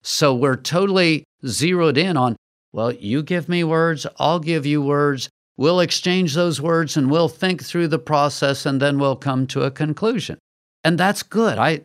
So 0.02 0.34
we're 0.34 0.56
totally 0.56 1.24
zeroed 1.46 1.98
in 1.98 2.16
on, 2.16 2.36
well, 2.72 2.92
you 2.92 3.22
give 3.22 3.48
me 3.48 3.64
words, 3.64 4.06
I'll 4.18 4.40
give 4.40 4.64
you 4.66 4.82
words, 4.82 5.28
We'll 5.56 5.80
exchange 5.80 6.34
those 6.34 6.60
words 6.60 6.96
and 6.96 7.10
we'll 7.10 7.28
think 7.28 7.62
through 7.62 7.88
the 7.88 7.98
process 7.98 8.64
and 8.64 8.80
then 8.80 8.98
we'll 8.98 9.16
come 9.16 9.46
to 9.48 9.62
a 9.62 9.70
conclusion. 9.70 10.38
And 10.82 10.98
that's 10.98 11.22
good. 11.22 11.58
I 11.58 11.82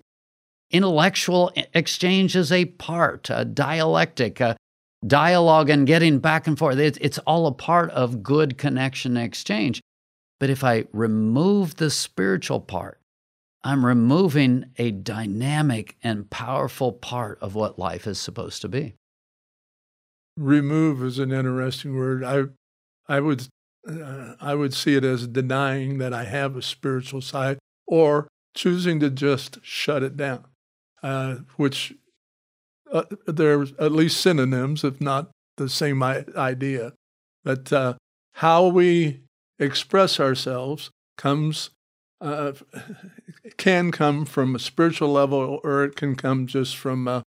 intellectual 0.72 1.52
exchange 1.74 2.36
is 2.36 2.52
a 2.52 2.66
part, 2.66 3.30
a 3.30 3.46
dialectic, 3.46 4.40
a 4.40 4.58
dialogue 5.06 5.70
and 5.70 5.88
getting 5.88 6.20
back 6.20 6.48
and 6.48 6.58
forth. 6.58 6.78
it's 6.78 7.20
all 7.20 7.48
a 7.48 7.52
part 7.52 7.90
of 7.92 8.24
good 8.24 8.58
connection 8.58 9.16
and 9.18 9.26
exchange. 9.26 9.82
But 10.40 10.50
if 10.50 10.64
I 10.64 10.86
remove 10.94 11.76
the 11.76 11.90
spiritual 11.90 12.60
part, 12.60 13.00
I'm 13.64 13.86
removing 13.86 14.66
a 14.78 14.92
dynamic 14.92 15.98
and 16.04 16.30
powerful 16.30 16.94
part 16.94 17.40
of 17.42 17.56
what 17.56 17.80
life 17.80 18.08
is 18.08 18.20
supposed 18.20 18.62
to 18.62 18.70
be. 18.70 18.96
Remove 20.38 21.04
is 21.04 21.18
an 21.20 21.32
interesting 21.32 21.98
word. 21.98 22.24
I 22.24 22.44
I 23.08 23.20
would 23.20 23.48
uh, 23.90 24.36
I 24.40 24.54
would 24.54 24.74
see 24.74 24.96
it 24.96 25.04
as 25.04 25.28
denying 25.28 25.98
that 25.98 26.14
I 26.14 26.26
have 26.26 26.56
a 26.56 26.62
spiritual 26.62 27.22
side 27.22 27.58
or 27.88 28.28
choosing 28.56 29.00
to 29.00 29.10
just 29.10 29.60
shut 29.64 30.04
it 30.04 30.16
down, 30.18 30.46
uh, 31.04 31.36
which 31.58 31.94
uh, 32.92 33.04
they're 33.26 33.64
at 33.80 33.92
least 33.92 34.22
synonyms, 34.22 34.84
if 34.84 35.00
not 35.02 35.30
the 35.58 35.70
same 35.70 36.02
idea. 36.04 36.94
That 37.44 37.72
uh, 37.72 37.94
how 38.34 38.68
we 38.68 39.22
express 39.60 40.20
ourselves 40.20 40.92
comes 41.18 41.72
uh, 42.20 42.54
can 43.58 43.92
come 43.92 44.26
from 44.26 44.56
a 44.56 44.60
spiritual 44.60 45.10
level, 45.10 45.60
or 45.64 45.84
it 45.84 45.96
can 45.96 46.16
come 46.16 46.48
just 46.48 46.76
from 46.76 47.08
a, 47.08 47.24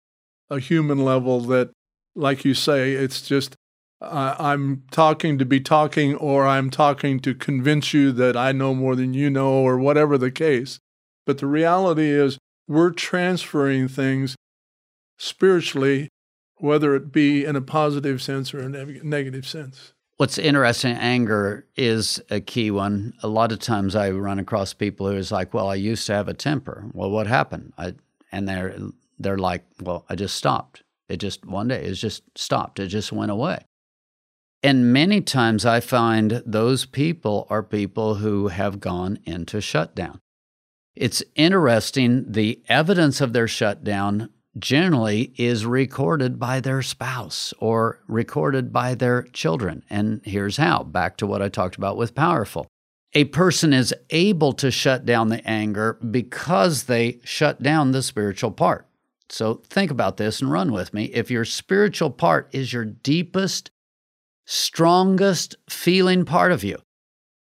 a 0.50 0.60
human 0.60 1.04
level. 1.06 1.42
That, 1.42 1.72
like 2.16 2.44
you 2.44 2.54
say, 2.54 2.94
it's 2.94 3.22
just 3.22 3.56
uh, 4.02 4.36
I'm 4.40 4.84
talking 4.92 5.38
to 5.38 5.46
be 5.46 5.60
talking, 5.60 6.16
or 6.16 6.46
I'm 6.48 6.70
talking 6.70 7.20
to 7.22 7.36
convince 7.36 7.94
you 7.94 8.12
that 8.14 8.36
I 8.36 8.52
know 8.52 8.74
more 8.74 8.96
than 8.96 9.14
you 9.14 9.30
know, 9.30 9.52
or 9.52 9.78
whatever 9.78 10.18
the 10.18 10.32
case. 10.32 10.80
But 11.26 11.38
the 11.38 11.48
reality 11.48 12.10
is, 12.10 12.38
we're 12.70 12.92
transferring 12.92 13.88
things 13.88 14.36
spiritually, 15.18 16.08
whether 16.58 16.96
it 16.96 17.12
be 17.12 17.44
in 17.44 17.56
a 17.56 17.62
positive 17.62 18.22
sense 18.22 18.54
or 18.54 18.60
a 18.60 18.70
negative 18.70 19.46
sense. 19.46 19.94
What's 20.18 20.38
interesting, 20.38 20.96
anger 20.96 21.66
is 21.76 22.22
a 22.30 22.40
key 22.40 22.72
one. 22.72 23.14
A 23.24 23.28
lot 23.28 23.52
of 23.52 23.60
times 23.60 23.96
I 23.96 24.12
run 24.12 24.38
across 24.38 24.74
people 24.74 25.08
who 25.08 25.16
is 25.16 25.32
like, 25.32 25.54
"Well, 25.54 25.70
I 25.70 25.76
used 25.76 26.06
to 26.08 26.14
have 26.14 26.28
a 26.28 26.34
temper. 26.34 26.86
Well, 26.94 27.10
what 27.10 27.26
happened?" 27.26 27.74
I, 27.78 27.96
and 28.32 28.48
they're 28.48 28.78
they're 29.18 29.38
like, 29.38 29.66
"Well, 29.82 30.06
I 30.10 30.16
just 30.16 30.36
stopped. 30.36 30.84
It 31.08 31.18
just 31.18 31.46
one 31.46 31.70
day 31.70 31.84
it 31.84 31.94
just 31.94 32.24
stopped. 32.38 32.80
It 32.80 32.88
just 32.88 33.12
went 33.12 33.32
away." 33.32 33.66
And 34.62 34.92
many 34.92 35.22
times 35.22 35.66
I 35.66 35.80
find 35.80 36.44
those 36.46 36.86
people 36.86 37.48
are 37.50 37.64
people 37.64 38.16
who 38.16 38.50
have 38.50 38.82
gone 38.82 39.20
into 39.26 39.62
shutdown. 39.62 40.20
It's 41.00 41.24
interesting, 41.34 42.26
the 42.30 42.62
evidence 42.68 43.22
of 43.22 43.32
their 43.32 43.48
shutdown 43.48 44.32
generally 44.58 45.34
is 45.38 45.66
recorded 45.66 46.38
by 46.38 46.60
their 46.60 46.82
spouse 46.82 47.54
or 47.58 48.02
recorded 48.10 48.74
by 48.74 48.96
their 48.96 49.22
children. 49.32 49.86
And 49.90 50.20
here's 50.26 50.58
how 50.58 50.84
back 50.84 51.16
to 51.18 51.26
what 51.26 51.42
I 51.42 51.48
talked 51.48 51.78
about 51.78 51.96
with 51.96 52.16
powerful. 52.16 52.68
A 53.14 53.24
person 53.24 53.72
is 53.72 53.94
able 54.10 54.52
to 54.52 54.70
shut 54.70 55.06
down 55.06 55.30
the 55.30 55.48
anger 55.48 55.94
because 56.12 56.84
they 56.84 57.22
shut 57.24 57.64
down 57.64 57.94
the 57.94 58.04
spiritual 58.04 58.52
part. 58.52 58.86
So 59.30 59.62
think 59.70 59.92
about 59.92 60.18
this 60.18 60.42
and 60.42 60.52
run 60.52 60.74
with 60.74 60.94
me. 60.94 61.06
If 61.06 61.32
your 61.32 61.46
spiritual 61.46 62.10
part 62.10 62.50
is 62.52 62.74
your 62.74 62.84
deepest 62.84 63.72
strongest 64.46 65.56
feeling 65.70 66.26
part 66.26 66.52
of 66.52 66.66
you. 66.66 66.78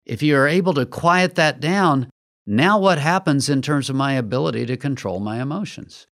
If 0.05 0.23
you 0.23 0.37
are 0.37 0.47
able 0.47 0.75
to 0.75 0.85
quiet 0.85 1.37
that 1.37 1.59
down, 1.59 2.11
now 2.47 2.79
what 2.79 2.99
happens 2.99 3.49
in 3.49 3.63
terms 3.63 3.91
of 3.91 3.97
my 3.97 4.13
ability 4.13 4.67
to 4.67 4.77
control 4.77 5.21
my 5.21 5.41
emotions? 5.41 6.07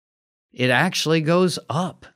It 0.52 0.70
actually 0.70 1.20
goes 1.20 1.58
up. 1.68 2.06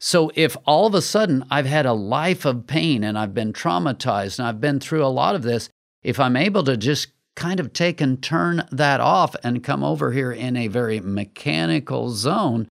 So 0.00 0.30
if 0.34 0.56
all 0.66 0.86
of 0.86 0.94
a 0.94 1.02
sudden 1.02 1.44
I've 1.50 1.66
had 1.66 1.86
a 1.86 1.92
life 1.92 2.44
of 2.44 2.66
pain 2.66 3.02
and 3.04 3.18
I've 3.18 3.34
been 3.34 3.52
traumatized 3.52 4.38
and 4.38 4.48
I've 4.48 4.60
been 4.60 4.80
through 4.80 5.04
a 5.04 5.08
lot 5.08 5.34
of 5.34 5.42
this, 5.42 5.68
if 6.02 6.20
I'm 6.20 6.36
able 6.36 6.64
to 6.64 6.76
just 6.76 7.08
kind 7.36 7.58
of 7.58 7.72
take 7.72 8.00
and 8.00 8.22
turn 8.22 8.66
that 8.70 9.00
off 9.00 9.34
and 9.42 9.64
come 9.64 9.82
over 9.82 10.12
here 10.12 10.30
in 10.30 10.56
a 10.56 10.68
very 10.68 11.00
mechanical 11.00 12.10
zone, 12.10 12.68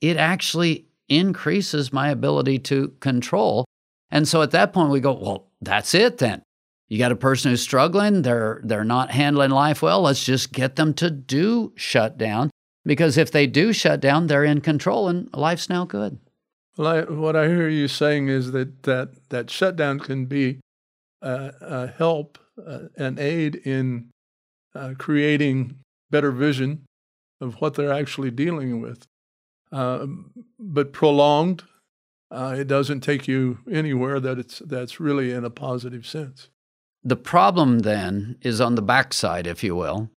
it 0.00 0.16
actually 0.16 0.86
increases 1.08 1.92
my 1.92 2.10
ability 2.10 2.58
to 2.58 2.88
control 3.00 3.64
and 4.10 4.26
so 4.28 4.42
at 4.42 4.52
that 4.52 4.72
point, 4.72 4.90
we 4.90 5.00
go, 5.00 5.12
well, 5.12 5.48
that's 5.60 5.94
it 5.94 6.18
then. 6.18 6.42
You 6.88 6.98
got 6.98 7.12
a 7.12 7.16
person 7.16 7.50
who's 7.50 7.62
struggling, 7.62 8.22
they're, 8.22 8.60
they're 8.62 8.84
not 8.84 9.10
handling 9.10 9.50
life 9.50 9.82
well. 9.82 10.02
Let's 10.02 10.24
just 10.24 10.52
get 10.52 10.76
them 10.76 10.94
to 10.94 11.10
do 11.10 11.72
shut 11.76 12.16
down. 12.16 12.50
Because 12.84 13.16
if 13.18 13.32
they 13.32 13.48
do 13.48 13.72
shut 13.72 14.00
down, 14.00 14.28
they're 14.28 14.44
in 14.44 14.60
control 14.60 15.08
and 15.08 15.28
life's 15.34 15.68
now 15.68 15.84
good. 15.84 16.18
Well, 16.76 16.86
I, 16.86 17.00
what 17.02 17.34
I 17.34 17.48
hear 17.48 17.68
you 17.68 17.88
saying 17.88 18.28
is 18.28 18.52
that 18.52 18.84
that, 18.84 19.28
that 19.30 19.50
shutdown 19.50 19.98
can 19.98 20.26
be 20.26 20.60
a 21.22 21.88
help, 21.88 22.38
uh, 22.64 22.80
an 22.96 23.18
aid 23.18 23.56
in 23.56 24.10
uh, 24.74 24.94
creating 24.96 25.78
better 26.10 26.30
vision 26.30 26.84
of 27.40 27.60
what 27.60 27.74
they're 27.74 27.92
actually 27.92 28.30
dealing 28.30 28.80
with. 28.80 29.04
Uh, 29.72 30.06
but 30.60 30.92
prolonged 30.92 31.64
uh, 32.30 32.54
it 32.58 32.66
doesn't 32.66 33.00
take 33.00 33.28
you 33.28 33.58
anywhere 33.70 34.18
that 34.20 34.38
it's 34.38 34.58
that's 34.60 34.98
really 34.98 35.32
in 35.32 35.44
a 35.44 35.50
positive 35.50 36.06
sense. 36.06 36.48
The 37.06 37.14
problem 37.14 37.80
then 37.80 38.36
is 38.42 38.60
on 38.60 38.74
the 38.74 38.82
backside, 38.82 39.46
if 39.46 39.62
you 39.62 39.76
will, 39.76 40.10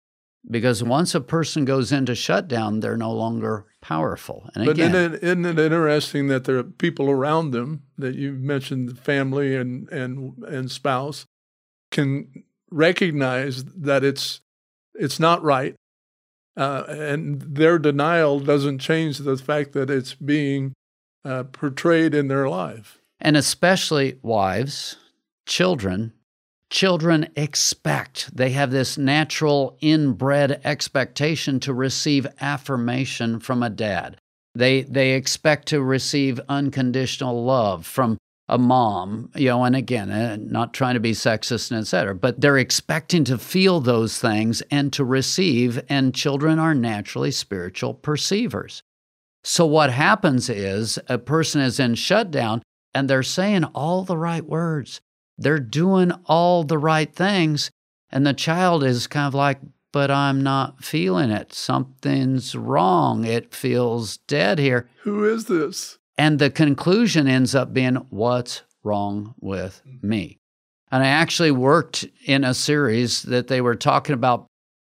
because 0.51 0.83
once 0.83 1.15
a 1.15 1.21
person 1.21 1.67
goes 1.67 1.93
into 1.93 2.15
shutdown, 2.15 2.81
they're 2.81 2.97
no 2.97 3.13
longer 3.13 3.67
powerful. 3.83 4.49
And 4.55 4.65
but 4.65 4.71
again, 4.73 4.95
isn't 4.95 5.15
it, 5.17 5.23
isn't 5.23 5.45
it 5.45 5.59
interesting 5.59 6.29
that 6.29 6.45
there 6.45 6.57
are 6.57 6.65
people 6.65 7.11
around 7.11 7.51
them 7.51 7.83
that 7.99 8.15
you 8.15 8.33
mentioned, 8.33 8.99
family 8.99 9.55
and 9.55 9.87
and 9.91 10.43
and 10.45 10.71
spouse, 10.71 11.27
can 11.91 12.45
recognize 12.71 13.65
that 13.65 14.03
it's 14.03 14.41
it's 14.95 15.21
not 15.21 15.43
right, 15.43 15.75
uh, 16.57 16.85
and 16.89 17.43
their 17.43 17.79
denial 17.79 18.41
doesn't 18.41 18.79
change 18.79 19.19
the 19.19 19.37
fact 19.37 19.75
that 19.75 19.91
it's 19.91 20.15
being 20.15 20.73
uh, 21.23 21.45
portrayed 21.45 22.15
in 22.15 22.29
their 22.29 22.49
life. 22.49 22.99
And 23.21 23.37
especially 23.37 24.19
wives, 24.23 24.97
children, 25.45 26.15
children 26.71 27.29
expect. 27.37 28.35
They 28.35 28.51
have 28.51 28.71
this 28.71 28.99
natural 28.99 29.77
inbred 29.81 30.61
expectation 30.65 31.61
to 31.61 31.73
receive 31.73 32.27
affirmation 32.41 33.41
from 33.41 33.63
a 33.63 33.71
dad. 33.71 34.19
They, 34.55 34.83
they 34.83 35.13
expect 35.13 35.69
to 35.69 35.83
receive 35.83 36.41
unconditional 36.49 37.45
love 37.45 37.87
from 37.87 38.19
a 38.49 38.59
mom, 38.59 39.31
you 39.35 39.49
know, 39.49 39.63
and 39.65 39.77
again, 39.77 40.11
uh, 40.11 40.37
not 40.41 40.73
trying 40.73 40.95
to 40.95 41.01
be 41.01 41.13
sexist 41.13 41.71
and 41.71 41.81
et 41.81 41.87
cetera, 41.87 42.15
but 42.15 42.41
they're 42.41 42.57
expecting 42.57 43.23
to 43.25 43.37
feel 43.37 43.79
those 43.79 44.19
things 44.19 44.63
and 44.71 44.91
to 44.95 45.05
receive, 45.05 45.81
and 45.89 46.15
children 46.15 46.59
are 46.59 46.75
naturally 46.75 47.31
spiritual 47.31 47.93
perceivers. 47.93 48.83
So 49.45 49.67
what 49.67 49.91
happens 49.91 50.49
is 50.49 50.99
a 51.09 51.19
person 51.19 51.61
is 51.61 51.79
in 51.79 51.95
shutdown 51.95 52.63
and 52.95 53.09
they're 53.09 53.23
saying 53.23 53.65
all 53.65 54.03
the 54.03 54.17
right 54.17 54.45
words. 54.45 55.01
They're 55.39 55.61
doing 55.61 56.13
all 56.27 56.65
the 56.65 56.79
right 56.79 57.15
things. 57.15 57.71
And 58.11 58.27
the 58.27 58.35
child 58.35 58.83
is 58.83 59.07
kind 59.07 59.27
of 59.27 59.35
like, 59.35 59.61
but 59.93 60.11
I'm 60.11 60.43
not 60.43 60.85
feeling 60.85 61.31
it. 61.31 61.55
Something's 61.55 62.55
wrong. 62.55 63.25
It 63.25 63.55
feels 63.55 64.19
dead 64.19 64.59
here. 64.59 64.89
Who 65.03 65.25
is 65.25 65.47
this? 65.47 65.99
And 66.17 66.39
the 66.39 66.51
conclusion 66.51 67.29
ends 67.29 67.55
up 67.55 67.73
being, 67.73 67.95
what's 68.11 68.63
wrong 68.83 69.35
with 69.41 69.83
me? 70.03 70.39
And 70.91 71.03
I 71.03 71.09
actually 71.09 71.51
worked 71.51 72.07
in 72.25 72.45
a 72.45 72.55
series 72.55 73.23
that 73.25 73.49
they 73.49 73.61
were 73.61 73.77
talking 73.77 74.15
about 74.15 74.47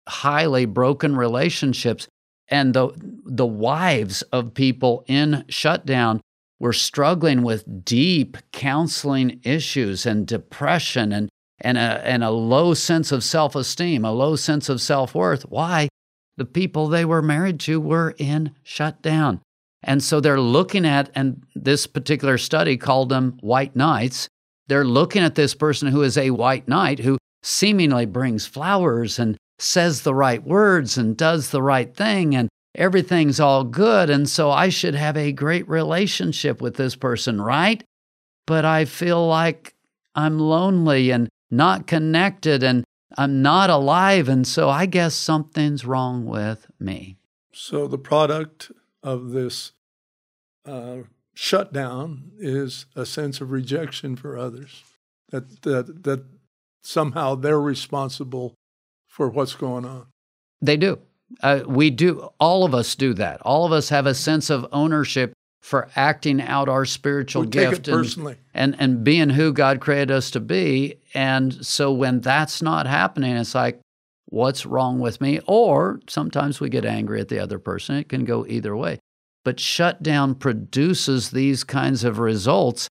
highly 0.08 0.66
broken 0.66 1.16
relationships 1.16 2.08
and 2.50 2.74
the 2.74 2.90
the 3.26 3.46
wives 3.46 4.22
of 4.24 4.54
people 4.54 5.04
in 5.08 5.46
shutdown 5.48 6.20
were 6.64 6.72
struggling 6.72 7.44
with 7.44 7.84
deep 7.84 8.38
counseling 8.54 9.42
issues 9.44 10.06
and 10.06 10.26
depression 10.26 11.12
and 11.12 11.30
and 11.60 11.78
a, 11.78 12.08
and 12.08 12.24
a 12.24 12.32
low 12.32 12.74
sense 12.74 13.12
of 13.12 13.22
self-esteem, 13.22 14.06
a 14.06 14.12
low 14.14 14.38
sense 14.38 14.70
of 14.70 14.80
self-worth. 14.80 15.44
Why? 15.44 15.90
The 16.38 16.46
people 16.46 16.88
they 16.88 17.04
were 17.04 17.22
married 17.22 17.60
to 17.62 17.82
were 17.82 18.16
in 18.18 18.56
shutdown. 18.64 19.42
And 19.84 20.02
so 20.02 20.22
they're 20.22 20.40
looking 20.40 20.86
at, 20.86 21.10
and 21.16 21.44
this 21.54 21.86
particular 21.86 22.38
study 22.38 22.78
called 22.78 23.10
them 23.10 23.38
white 23.42 23.76
knights. 23.76 24.30
They're 24.68 24.86
looking 24.86 25.22
at 25.22 25.36
this 25.36 25.54
person 25.54 25.90
who 25.90 26.02
is 26.02 26.18
a 26.18 26.32
white 26.32 26.70
knight 26.70 27.00
who 27.00 27.18
seemingly 27.44 28.06
brings 28.06 28.46
flowers 28.46 29.20
and 29.20 29.38
says 29.60 30.02
the 30.02 30.16
right 30.16 30.44
words 30.44 30.98
and 30.98 31.18
does 31.18 31.50
the 31.50 31.62
right 31.62 31.94
thing 31.94 32.36
and 32.36 32.48
everything's 32.76 33.40
all 33.40 33.64
good. 33.64 34.10
And 34.10 34.30
so 34.30 34.52
I 34.52 34.70
should 34.70 34.96
have 34.96 35.18
a 35.18 35.32
great 35.32 35.68
relationship 35.68 36.62
with 36.62 36.76
this 36.76 36.96
person, 36.96 37.42
right? 37.42 37.84
But 38.46 38.66
I 38.66 38.86
feel 38.86 39.26
like 39.28 39.74
I'm 40.16 40.40
lonely 40.40 41.12
and 41.12 41.30
not 41.52 41.88
connected 41.88 42.64
and 42.64 42.84
I'm 43.18 43.42
not 43.42 43.70
alive. 43.70 44.28
And 44.28 44.46
so 44.48 44.70
I 44.70 44.86
guess 44.86 45.14
something's 45.14 45.86
wrong 45.86 46.26
with 46.26 46.68
me. 46.80 47.18
So 47.54 47.88
the 47.88 48.00
product 48.00 48.72
of 49.04 49.30
this 49.32 49.74
uh, 50.66 51.00
shutdown 51.36 52.32
is 52.40 52.88
a 52.96 53.06
sense 53.06 53.42
of 53.42 53.52
rejection 53.52 54.16
for 54.16 54.38
others, 54.38 54.84
that, 55.30 55.62
that, 55.62 56.04
that 56.04 56.26
somehow 56.82 57.36
they're 57.36 57.62
responsible 57.62 58.56
for 59.08 59.30
what's 59.30 59.54
going 59.54 59.86
on. 59.86 60.08
They 60.62 60.78
do. 60.78 61.00
Uh, 61.42 61.62
we 61.66 61.90
do. 61.90 62.30
All 62.40 62.64
of 62.64 62.74
us 62.74 62.96
do 62.96 63.14
that. 63.16 63.42
All 63.42 63.66
of 63.66 63.72
us 63.72 63.90
have 63.90 64.06
a 64.06 64.14
sense 64.14 64.50
of 64.50 64.66
ownership 64.72 65.34
for 65.62 65.90
acting 65.96 66.42
out 66.42 66.68
our 66.68 66.86
spiritual 66.86 67.44
we 67.44 67.50
gift 67.50 67.88
and, 67.88 68.38
and, 68.54 68.76
and 68.80 69.04
being 69.04 69.30
who 69.30 69.54
God 69.54 69.80
created 69.80 70.12
us 70.12 70.30
to 70.32 70.42
be. 70.42 70.96
And 71.14 71.66
so 71.66 71.92
when 71.94 72.20
that's 72.20 72.62
not 72.62 72.86
happening, 72.86 73.38
it's 73.38 73.56
like, 73.56 73.80
what's 74.26 74.66
wrong 74.66 75.00
with 75.00 75.22
me? 75.22 75.40
Or 75.48 76.02
sometimes 76.10 76.60
we 76.60 76.68
get 76.68 76.86
angry 76.86 77.22
at 77.22 77.30
the 77.30 77.40
other 77.40 77.60
person. 77.60 77.96
It 77.96 78.10
can 78.10 78.26
go 78.26 78.46
either 78.46 78.76
way. 78.76 79.00
But 79.46 79.60
shutdown 79.60 80.36
produces 80.36 81.32
these 81.32 81.64
kinds 81.64 82.04
of 82.04 82.20
results. 82.20 82.90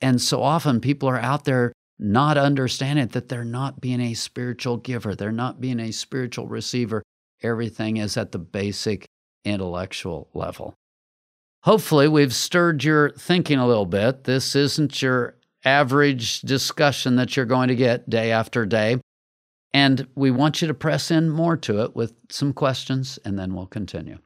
And 0.00 0.20
so 0.20 0.42
often 0.42 0.80
people 0.80 1.08
are 1.08 1.18
out 1.18 1.44
there 1.44 1.72
not 1.98 2.38
understanding 2.38 3.08
that 3.08 3.28
they're 3.28 3.44
not 3.44 3.80
being 3.80 4.00
a 4.00 4.14
spiritual 4.14 4.76
giver, 4.76 5.14
they're 5.14 5.32
not 5.32 5.60
being 5.60 5.80
a 5.80 5.92
spiritual 5.92 6.46
receiver. 6.46 7.02
Everything 7.42 7.96
is 7.96 8.16
at 8.16 8.32
the 8.32 8.38
basic 8.38 9.06
intellectual 9.44 10.28
level. 10.34 10.74
Hopefully, 11.62 12.08
we've 12.08 12.34
stirred 12.34 12.84
your 12.84 13.10
thinking 13.10 13.58
a 13.58 13.66
little 13.66 13.86
bit. 13.86 14.24
This 14.24 14.54
isn't 14.54 15.02
your 15.02 15.36
average 15.64 16.42
discussion 16.42 17.16
that 17.16 17.36
you're 17.36 17.44
going 17.44 17.68
to 17.68 17.74
get 17.74 18.08
day 18.08 18.30
after 18.30 18.64
day. 18.64 19.00
And 19.72 20.06
we 20.14 20.30
want 20.30 20.62
you 20.62 20.68
to 20.68 20.74
press 20.74 21.10
in 21.10 21.28
more 21.28 21.56
to 21.58 21.82
it 21.82 21.94
with 21.94 22.14
some 22.30 22.52
questions, 22.52 23.18
and 23.24 23.38
then 23.38 23.54
we'll 23.54 23.66
continue. 23.66 24.18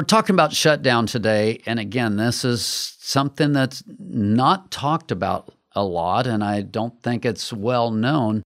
We're 0.00 0.04
talking 0.04 0.34
about 0.34 0.54
shutdown 0.54 1.04
today. 1.04 1.60
And 1.66 1.78
again, 1.78 2.16
this 2.16 2.42
is 2.42 2.64
something 3.00 3.52
that's 3.52 3.84
not 3.98 4.70
talked 4.70 5.10
about 5.10 5.52
a 5.72 5.84
lot, 5.84 6.26
and 6.26 6.42
I 6.42 6.62
don't 6.62 7.02
think 7.02 7.26
it's 7.26 7.52
well 7.52 7.90
known. 7.90 8.42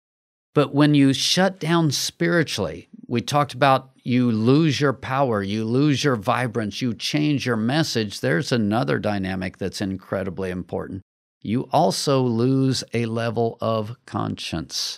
But 0.55 0.73
when 0.73 0.95
you 0.95 1.13
shut 1.13 1.59
down 1.59 1.91
spiritually, 1.91 2.89
we 3.07 3.21
talked 3.21 3.53
about 3.53 3.91
you 4.01 4.31
lose 4.31 4.81
your 4.81 4.93
power, 4.93 5.43
you 5.43 5.63
lose 5.63 6.03
your 6.03 6.15
vibrance, 6.15 6.81
you 6.81 6.95
change 6.95 7.45
your 7.45 7.55
message. 7.55 8.19
There's 8.19 8.51
another 8.51 8.97
dynamic 8.97 9.59
that's 9.59 9.79
incredibly 9.79 10.49
important. 10.49 11.03
You 11.43 11.69
also 11.71 12.23
lose 12.23 12.83
a 12.95 13.05
level 13.05 13.59
of 13.61 13.95
conscience. 14.07 14.97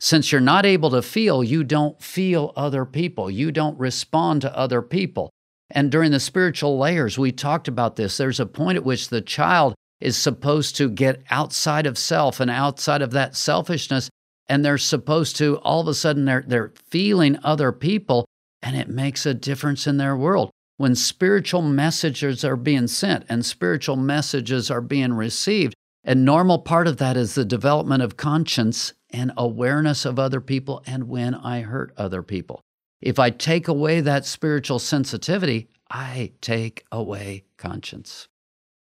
Since 0.00 0.32
you're 0.32 0.40
not 0.40 0.66
able 0.66 0.90
to 0.90 1.00
feel, 1.00 1.44
you 1.44 1.62
don't 1.62 2.02
feel 2.02 2.52
other 2.56 2.84
people. 2.84 3.30
You 3.30 3.52
don't 3.52 3.78
respond 3.78 4.42
to 4.42 4.58
other 4.58 4.82
people. 4.82 5.30
And 5.70 5.90
during 5.90 6.12
the 6.12 6.20
spiritual 6.20 6.78
layers, 6.78 7.18
we 7.18 7.32
talked 7.32 7.68
about 7.68 7.96
this. 7.96 8.16
There's 8.16 8.40
a 8.40 8.46
point 8.46 8.76
at 8.76 8.84
which 8.84 9.08
the 9.08 9.20
child 9.20 9.74
is 10.00 10.16
supposed 10.16 10.76
to 10.76 10.88
get 10.88 11.22
outside 11.30 11.86
of 11.86 11.98
self 11.98 12.40
and 12.40 12.50
outside 12.50 13.02
of 13.02 13.12
that 13.12 13.34
selfishness. 13.34 14.08
And 14.48 14.64
they're 14.64 14.78
supposed 14.78 15.36
to, 15.36 15.56
all 15.58 15.80
of 15.80 15.88
a 15.88 15.94
sudden, 15.94 16.24
they're, 16.24 16.44
they're 16.46 16.72
feeling 16.90 17.38
other 17.42 17.72
people, 17.72 18.26
and 18.62 18.76
it 18.76 18.88
makes 18.88 19.26
a 19.26 19.34
difference 19.34 19.86
in 19.86 19.96
their 19.96 20.16
world. 20.16 20.50
When 20.76 20.94
spiritual 20.94 21.62
messages 21.62 22.44
are 22.44 22.56
being 22.56 22.86
sent 22.86 23.24
and 23.28 23.44
spiritual 23.44 23.96
messages 23.96 24.70
are 24.70 24.82
being 24.82 25.14
received, 25.14 25.74
a 26.04 26.14
normal 26.14 26.60
part 26.60 26.86
of 26.86 26.98
that 26.98 27.16
is 27.16 27.34
the 27.34 27.44
development 27.44 28.02
of 28.02 28.16
conscience 28.16 28.92
and 29.10 29.32
awareness 29.36 30.04
of 30.04 30.18
other 30.18 30.40
people 30.40 30.82
and 30.86 31.08
when 31.08 31.34
I 31.34 31.62
hurt 31.62 31.92
other 31.96 32.22
people. 32.22 32.60
If 33.06 33.20
I 33.20 33.30
take 33.30 33.68
away 33.68 34.00
that 34.00 34.26
spiritual 34.26 34.80
sensitivity, 34.80 35.68
I 35.88 36.32
take 36.40 36.84
away 36.90 37.44
conscience. 37.56 38.26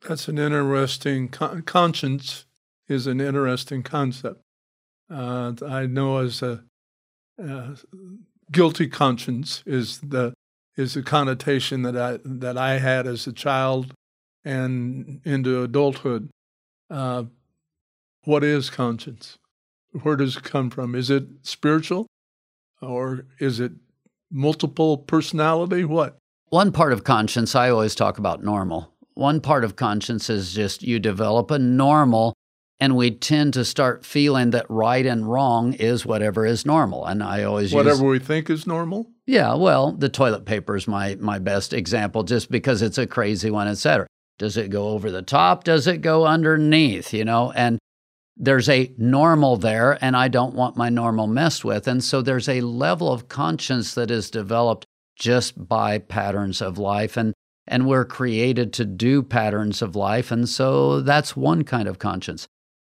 That's 0.06 0.28
an 0.28 0.38
interesting 0.38 1.30
con- 1.30 1.62
conscience 1.62 2.46
is 2.90 3.08
an 3.08 3.22
interesting 3.22 3.84
concept. 3.84 4.42
Uh, 5.10 5.54
I 5.66 5.86
know 5.86 6.18
as 6.18 6.42
a 6.42 6.62
uh, 7.42 7.76
guilty 8.52 8.90
conscience 8.90 9.64
is 9.66 10.00
the 10.00 10.34
is 10.76 10.96
the 10.96 11.04
connotation 11.04 11.84
that 11.84 11.96
I 11.96 12.20
that 12.26 12.58
I 12.58 12.80
had 12.80 13.08
as 13.08 13.26
a 13.28 13.32
child 13.32 13.94
and 14.44 15.22
into 15.24 15.64
adulthood. 15.64 16.30
Uh, 16.90 17.24
what 18.26 18.44
is 18.44 18.70
conscience? 18.70 19.38
Where 20.02 20.18
does 20.18 20.36
it 20.36 20.44
come 20.44 20.70
from? 20.70 20.96
Is 20.96 21.10
it 21.10 21.28
spiritual, 21.44 22.08
or 22.82 23.24
is 23.40 23.62
it 23.62 23.72
multiple 24.32 24.98
personality? 24.98 25.84
What? 25.86 26.18
One 26.50 26.72
part 26.72 26.94
of 26.94 27.04
conscience, 27.04 27.56
I 27.56 27.70
always 27.70 27.96
talk 27.96 28.18
about 28.18 28.44
normal. 28.44 28.94
One 29.14 29.42
part 29.42 29.64
of 29.64 29.76
conscience 29.76 30.30
is 30.30 30.54
just 30.54 30.84
you 30.84 31.00
develop 31.00 31.52
a 31.52 31.60
normal 31.60 32.34
and 32.80 32.96
we 32.96 33.12
tend 33.12 33.54
to 33.54 33.64
start 33.64 34.06
feeling 34.06 34.50
that 34.52 34.66
right 34.68 35.06
and 35.06 35.30
wrong 35.30 35.74
is 35.74 36.06
whatever 36.06 36.46
is 36.46 36.66
normal. 36.66 37.06
And 37.06 37.22
I 37.22 37.44
always 37.44 37.74
Whatever 37.74 38.04
use, 38.04 38.12
we 38.12 38.20
think 38.20 38.50
is 38.50 38.66
normal. 38.66 39.08
yeah, 39.28 39.54
well, 39.54 39.92
the 39.92 40.10
toilet 40.10 40.46
paper 40.46 40.76
is 40.76 40.88
my 40.88 41.16
my 41.20 41.38
best 41.38 41.74
example, 41.74 42.24
just 42.24 42.50
because 42.50 42.82
it's 42.82 42.98
a 42.98 43.06
crazy 43.06 43.52
one, 43.52 43.68
et 43.68 43.76
cetera. 43.76 44.08
Does 44.40 44.58
it 44.58 44.72
go 44.72 44.90
over 44.90 45.12
the 45.12 45.22
top? 45.22 45.64
Does 45.64 45.86
it 45.86 46.02
go 46.02 46.26
underneath? 46.26 47.14
You 47.14 47.24
know, 47.26 47.52
and 47.56 47.78
there's 48.44 48.68
a 48.68 48.92
normal 48.98 49.56
there, 49.56 50.04
and 50.04 50.18
I 50.18 50.28
don't 50.28 50.56
want 50.56 50.76
my 50.76 50.90
normal 50.90 51.28
messed 51.28 51.64
with, 51.64 51.88
and 51.88 52.04
so 52.04 52.24
there's 52.24 52.50
a 52.50 52.62
level 52.62 53.14
of 53.14 53.30
conscience 53.30 53.94
that 53.94 54.10
is 54.10 54.32
developed 54.32 54.88
just 55.16 55.68
by 55.68 56.00
patterns 56.00 56.60
of 56.60 56.80
life, 56.80 57.16
and 57.16 57.34
and 57.68 57.86
we're 57.86 58.04
created 58.04 58.74
to 58.74 58.86
do 58.86 59.22
patterns 59.22 59.84
of 59.84 59.96
life, 59.96 60.32
and 60.32 60.50
so 60.50 61.02
that's 61.02 61.36
one 61.36 61.64
kind 61.64 61.88
of 61.88 62.00
conscience. 62.00 62.48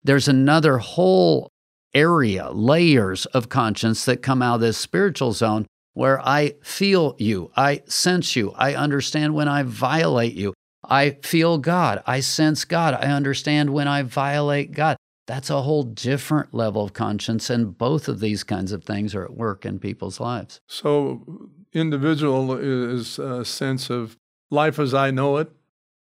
There's 0.03 0.27
another 0.27 0.79
whole 0.79 1.49
area, 1.93 2.49
layers 2.49 3.27
of 3.27 3.47
conscience 3.47 4.03
that 4.05 4.23
come 4.23 4.41
out 4.41 4.55
of 4.55 4.61
this 4.61 4.79
spiritual 4.79 5.31
zone 5.31 5.67
where 5.93 6.19
I 6.27 6.55
feel 6.63 7.15
you, 7.19 7.51
I 7.55 7.83
sense 7.85 8.35
you, 8.35 8.51
I 8.57 8.73
understand 8.73 9.35
when 9.35 9.47
I 9.47 9.61
violate 9.61 10.33
you, 10.33 10.55
I 10.83 11.17
feel 11.21 11.59
God, 11.59 12.01
I 12.07 12.19
sense 12.19 12.65
God, 12.65 12.95
I 12.95 13.11
understand 13.11 13.69
when 13.69 13.87
I 13.87 14.01
violate 14.01 14.71
God. 14.71 14.97
That's 15.27 15.49
a 15.49 15.63
whole 15.63 15.83
different 15.83 16.53
level 16.53 16.83
of 16.83 16.93
conscience, 16.93 17.49
and 17.49 17.75
both 17.75 18.07
of 18.07 18.19
these 18.19 18.43
kinds 18.43 18.71
of 18.71 18.83
things 18.83 19.15
are 19.15 19.23
at 19.23 19.35
work 19.35 19.65
in 19.65 19.79
people's 19.79 20.19
lives. 20.19 20.61
So, 20.67 21.49
individual 21.73 22.55
is 22.57 23.17
a 23.17 23.43
sense 23.43 23.89
of 23.89 24.17
life 24.51 24.77
as 24.77 24.93
I 24.93 25.09
know 25.09 25.37
it, 25.37 25.51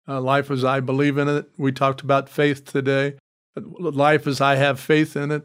uh, 0.09 0.21
life 0.21 0.51
as 0.51 0.65
I 0.65 0.81
believe 0.81 1.19
in 1.19 1.29
it. 1.29 1.49
We 1.57 1.71
talked 1.71 2.01
about 2.01 2.29
faith 2.29 2.65
today 2.65 3.15
life 3.57 4.27
as 4.27 4.41
I 4.41 4.57
have 4.57 4.79
faith 4.79 5.17
in 5.17 5.31
it. 5.31 5.45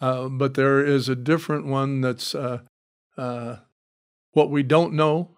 Uh, 0.00 0.28
but 0.28 0.54
there 0.54 0.84
is 0.84 1.08
a 1.08 1.16
different 1.16 1.66
one 1.66 2.00
that's 2.00 2.34
uh, 2.34 2.60
uh, 3.16 3.56
what 4.32 4.50
we 4.50 4.62
don't 4.62 4.92
know, 4.92 5.30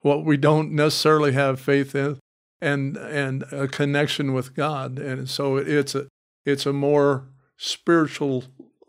what 0.00 0.24
we 0.24 0.36
don't 0.36 0.72
necessarily 0.72 1.32
have 1.32 1.58
faith 1.58 1.94
in, 1.94 2.18
and 2.60 2.96
and 2.96 3.42
a 3.52 3.66
connection 3.66 4.32
with 4.32 4.54
God. 4.54 4.98
And 4.98 5.28
so 5.28 5.56
it's 5.56 5.96
a 5.96 6.06
it's 6.50 6.66
a 6.66 6.72
more 6.72 7.28
spiritual 7.56 8.44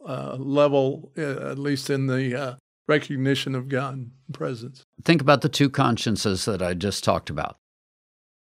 uh, 0.08 0.36
level, 0.40 1.12
uh, 1.18 1.52
at 1.52 1.60
least 1.60 1.90
in 1.90 2.08
the 2.08 2.36
uh, 2.40 2.56
recognition 2.88 3.56
of 3.56 3.70
God 3.70 4.12
presence. 4.34 4.84
Think 5.04 5.22
about 5.22 5.42
the 5.42 5.50
two 5.50 5.70
consciences 5.70 6.46
that 6.46 6.62
I 6.62 6.74
just 6.74 7.04
talked 7.04 7.30
about. 7.30 7.58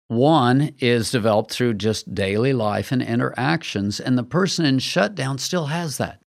One 0.08 0.74
is 0.78 1.10
developed 1.10 1.50
through 1.50 1.74
just 1.74 2.14
daily 2.14 2.54
life 2.54 2.90
and 2.92 3.02
interactions, 3.02 4.00
and 4.00 4.16
the 4.16 4.22
person 4.22 4.64
in 4.64 4.78
shutdown 4.78 5.36
still 5.38 5.66
has 5.66 5.98
that. 5.98 6.20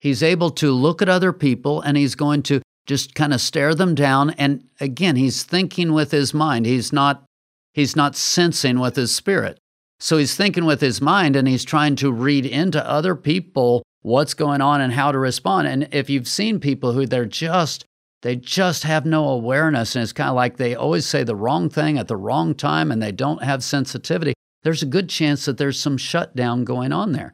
He's 0.00 0.22
able 0.22 0.50
to 0.52 0.72
look 0.72 1.00
at 1.00 1.08
other 1.08 1.32
people 1.32 1.80
and 1.82 1.96
he's 1.96 2.14
going 2.14 2.42
to 2.44 2.62
just 2.86 3.14
kind 3.14 3.32
of 3.32 3.40
stare 3.40 3.74
them 3.74 3.94
down. 3.94 4.30
And 4.30 4.64
again, 4.80 5.16
he's 5.16 5.44
thinking 5.44 5.92
with 5.92 6.10
his 6.10 6.34
mind. 6.34 6.66
He's 6.66 6.92
not, 6.92 7.24
he's 7.74 7.94
not 7.94 8.16
sensing 8.16 8.80
with 8.80 8.96
his 8.96 9.14
spirit. 9.14 9.59
So 10.00 10.16
he's 10.16 10.34
thinking 10.34 10.64
with 10.64 10.80
his 10.80 11.00
mind 11.00 11.36
and 11.36 11.46
he's 11.46 11.64
trying 11.64 11.94
to 11.96 12.10
read 12.10 12.46
into 12.46 12.84
other 12.88 13.14
people 13.14 13.82
what's 14.02 14.34
going 14.34 14.60
on 14.60 14.80
and 14.80 14.92
how 14.92 15.12
to 15.12 15.18
respond. 15.18 15.68
And 15.68 15.88
if 15.92 16.08
you've 16.08 16.26
seen 16.26 16.58
people 16.58 16.92
who 16.92 17.06
they're 17.06 17.26
just 17.26 17.84
they 18.22 18.36
just 18.36 18.82
have 18.82 19.06
no 19.06 19.28
awareness. 19.28 19.96
And 19.96 20.02
it's 20.02 20.12
kind 20.12 20.28
of 20.28 20.36
like 20.36 20.56
they 20.56 20.74
always 20.74 21.06
say 21.06 21.24
the 21.24 21.36
wrong 21.36 21.70
thing 21.70 21.98
at 21.98 22.08
the 22.08 22.16
wrong 22.16 22.54
time 22.54 22.92
and 22.92 23.02
they 23.02 23.12
don't 23.12 23.42
have 23.42 23.64
sensitivity. 23.64 24.34
There's 24.62 24.82
a 24.82 24.86
good 24.86 25.08
chance 25.08 25.46
that 25.46 25.56
there's 25.56 25.80
some 25.80 25.96
shutdown 25.96 26.64
going 26.64 26.92
on 26.92 27.12
there. 27.12 27.32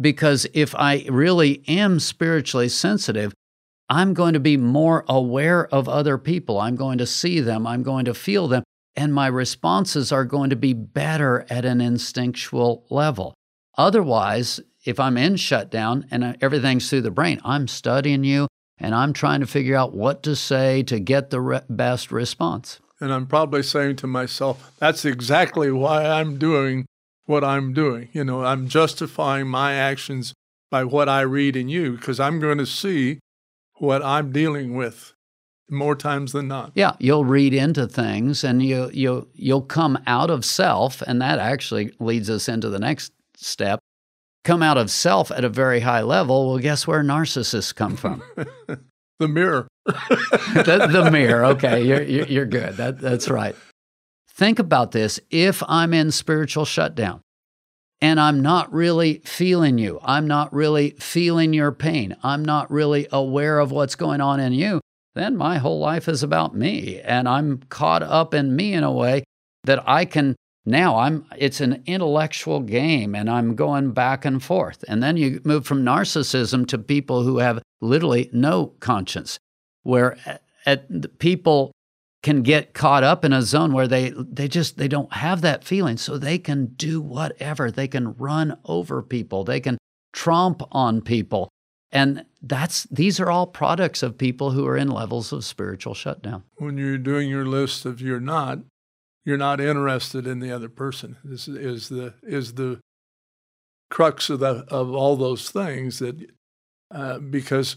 Because 0.00 0.46
if 0.54 0.74
I 0.74 1.04
really 1.10 1.62
am 1.68 2.00
spiritually 2.00 2.70
sensitive, 2.70 3.34
I'm 3.90 4.14
going 4.14 4.32
to 4.32 4.40
be 4.40 4.56
more 4.56 5.04
aware 5.06 5.66
of 5.66 5.86
other 5.86 6.16
people. 6.16 6.58
I'm 6.58 6.76
going 6.76 6.96
to 6.96 7.06
see 7.06 7.40
them. 7.40 7.66
I'm 7.66 7.82
going 7.82 8.06
to 8.06 8.14
feel 8.14 8.48
them. 8.48 8.62
And 8.94 9.14
my 9.14 9.26
responses 9.26 10.12
are 10.12 10.24
going 10.24 10.50
to 10.50 10.56
be 10.56 10.74
better 10.74 11.46
at 11.48 11.64
an 11.64 11.80
instinctual 11.80 12.84
level. 12.90 13.34
Otherwise, 13.78 14.60
if 14.84 15.00
I'm 15.00 15.16
in 15.16 15.36
shutdown 15.36 16.06
and 16.10 16.36
everything's 16.42 16.90
through 16.90 17.02
the 17.02 17.10
brain, 17.10 17.40
I'm 17.44 17.68
studying 17.68 18.24
you, 18.24 18.48
and 18.78 18.94
I'm 18.94 19.12
trying 19.12 19.40
to 19.40 19.46
figure 19.46 19.76
out 19.76 19.94
what 19.94 20.22
to 20.24 20.36
say 20.36 20.82
to 20.84 20.98
get 20.98 21.30
the 21.30 21.40
re- 21.40 21.60
best 21.70 22.12
response. 22.12 22.80
And 23.00 23.12
I'm 23.12 23.26
probably 23.26 23.62
saying 23.62 23.96
to 23.96 24.06
myself, 24.06 24.72
that's 24.78 25.04
exactly 25.04 25.70
why 25.72 26.04
I'm 26.04 26.38
doing 26.38 26.86
what 27.24 27.44
I'm 27.44 27.72
doing. 27.72 28.08
You 28.12 28.24
know, 28.24 28.44
I'm 28.44 28.68
justifying 28.68 29.48
my 29.48 29.74
actions 29.74 30.34
by 30.70 30.84
what 30.84 31.08
I 31.08 31.22
read 31.22 31.56
in 31.56 31.68
you 31.68 31.92
because 31.92 32.20
I'm 32.20 32.40
going 32.40 32.58
to 32.58 32.66
see 32.66 33.18
what 33.76 34.04
I'm 34.04 34.32
dealing 34.32 34.74
with 34.74 35.14
more 35.72 35.96
times 35.96 36.32
than 36.32 36.48
not. 36.48 36.72
Yeah, 36.74 36.92
you'll 36.98 37.24
read 37.24 37.54
into 37.54 37.86
things 37.86 38.44
and 38.44 38.62
you 38.62 38.90
you 38.92 39.28
you'll 39.34 39.62
come 39.62 39.98
out 40.06 40.30
of 40.30 40.44
self 40.44 41.02
and 41.02 41.20
that 41.22 41.38
actually 41.38 41.92
leads 41.98 42.30
us 42.30 42.48
into 42.48 42.68
the 42.68 42.78
next 42.78 43.12
step 43.34 43.80
come 44.44 44.62
out 44.62 44.78
of 44.78 44.90
self 44.90 45.30
at 45.30 45.44
a 45.44 45.48
very 45.48 45.80
high 45.80 46.02
level, 46.02 46.48
well, 46.48 46.58
guess 46.58 46.86
where 46.86 47.02
narcissists 47.02 47.74
come 47.74 47.96
from? 47.96 48.22
the 49.18 49.28
mirror. 49.28 49.68
the, 49.86 50.88
the, 50.90 51.10
mirror. 51.10 51.44
Okay, 51.46 51.84
you're, 51.84 52.02
you're 52.02 52.46
good. 52.46 52.76
That, 52.76 52.98
that's 52.98 53.28
right. 53.28 53.54
Think 54.30 54.58
about 54.58 54.92
this. 54.92 55.20
If 55.30 55.62
I'm 55.68 55.92
in 55.94 56.10
spiritual 56.10 56.64
shutdown 56.64 57.20
and 58.00 58.18
I'm 58.18 58.40
not 58.40 58.72
really 58.72 59.22
feeling 59.24 59.78
you, 59.78 60.00
I'm 60.02 60.26
not 60.26 60.52
really 60.52 60.90
feeling 60.98 61.52
your 61.52 61.72
pain, 61.72 62.16
I'm 62.22 62.44
not 62.44 62.70
really 62.70 63.06
aware 63.12 63.58
of 63.58 63.70
what's 63.70 63.94
going 63.94 64.20
on 64.20 64.40
in 64.40 64.52
you, 64.52 64.80
then 65.14 65.36
my 65.36 65.58
whole 65.58 65.78
life 65.78 66.08
is 66.08 66.22
about 66.22 66.54
me. 66.54 67.00
And 67.00 67.28
I'm 67.28 67.58
caught 67.68 68.02
up 68.02 68.34
in 68.34 68.56
me 68.56 68.72
in 68.72 68.84
a 68.84 68.92
way 68.92 69.24
that 69.64 69.86
I 69.88 70.04
can 70.04 70.36
now 70.64 70.96
I'm 70.96 71.26
it's 71.36 71.60
an 71.60 71.82
intellectual 71.86 72.60
game 72.60 73.14
and 73.14 73.28
I'm 73.28 73.54
going 73.54 73.92
back 73.92 74.24
and 74.24 74.42
forth. 74.42 74.84
And 74.88 75.02
then 75.02 75.16
you 75.16 75.40
move 75.44 75.66
from 75.66 75.84
narcissism 75.84 76.66
to 76.68 76.78
people 76.78 77.22
who 77.22 77.38
have 77.38 77.62
literally 77.80 78.30
no 78.32 78.66
conscience, 78.78 79.38
where 79.82 80.16
at, 80.24 80.42
at, 80.66 81.18
people 81.18 81.72
can 82.22 82.42
get 82.42 82.74
caught 82.74 83.02
up 83.02 83.24
in 83.24 83.32
a 83.32 83.42
zone 83.42 83.72
where 83.72 83.88
they 83.88 84.10
they 84.16 84.46
just 84.46 84.78
they 84.78 84.88
don't 84.88 85.12
have 85.14 85.40
that 85.40 85.64
feeling 85.64 85.96
so 85.96 86.16
they 86.16 86.38
can 86.38 86.66
do 86.66 87.00
whatever 87.00 87.70
they 87.70 87.88
can 87.88 88.14
run 88.14 88.56
over 88.64 89.02
people 89.02 89.42
they 89.42 89.58
can 89.58 89.76
tromp 90.12 90.66
on 90.70 91.00
people 91.00 91.48
and 91.92 92.24
that's 92.42 92.84
these 92.84 93.20
are 93.20 93.30
all 93.30 93.46
products 93.46 94.02
of 94.02 94.18
people 94.18 94.52
who 94.52 94.66
are 94.66 94.76
in 94.76 94.88
levels 94.88 95.32
of 95.32 95.44
spiritual 95.44 95.94
shutdown 95.94 96.42
when 96.56 96.78
you're 96.78 96.98
doing 96.98 97.28
your 97.28 97.44
list 97.46 97.84
of 97.84 98.00
you're 98.00 98.20
not 98.20 98.58
you're 99.24 99.38
not 99.38 99.60
interested 99.60 100.26
in 100.26 100.40
the 100.40 100.50
other 100.50 100.68
person. 100.68 101.16
This 101.24 101.46
is 101.46 101.88
the 101.88 102.14
is 102.22 102.54
the 102.54 102.80
crux 103.90 104.30
of 104.30 104.40
the 104.40 104.64
of 104.68 104.92
all 104.92 105.16
those 105.16 105.50
things 105.50 105.98
that 106.00 106.30
uh, 106.90 107.18
because 107.18 107.76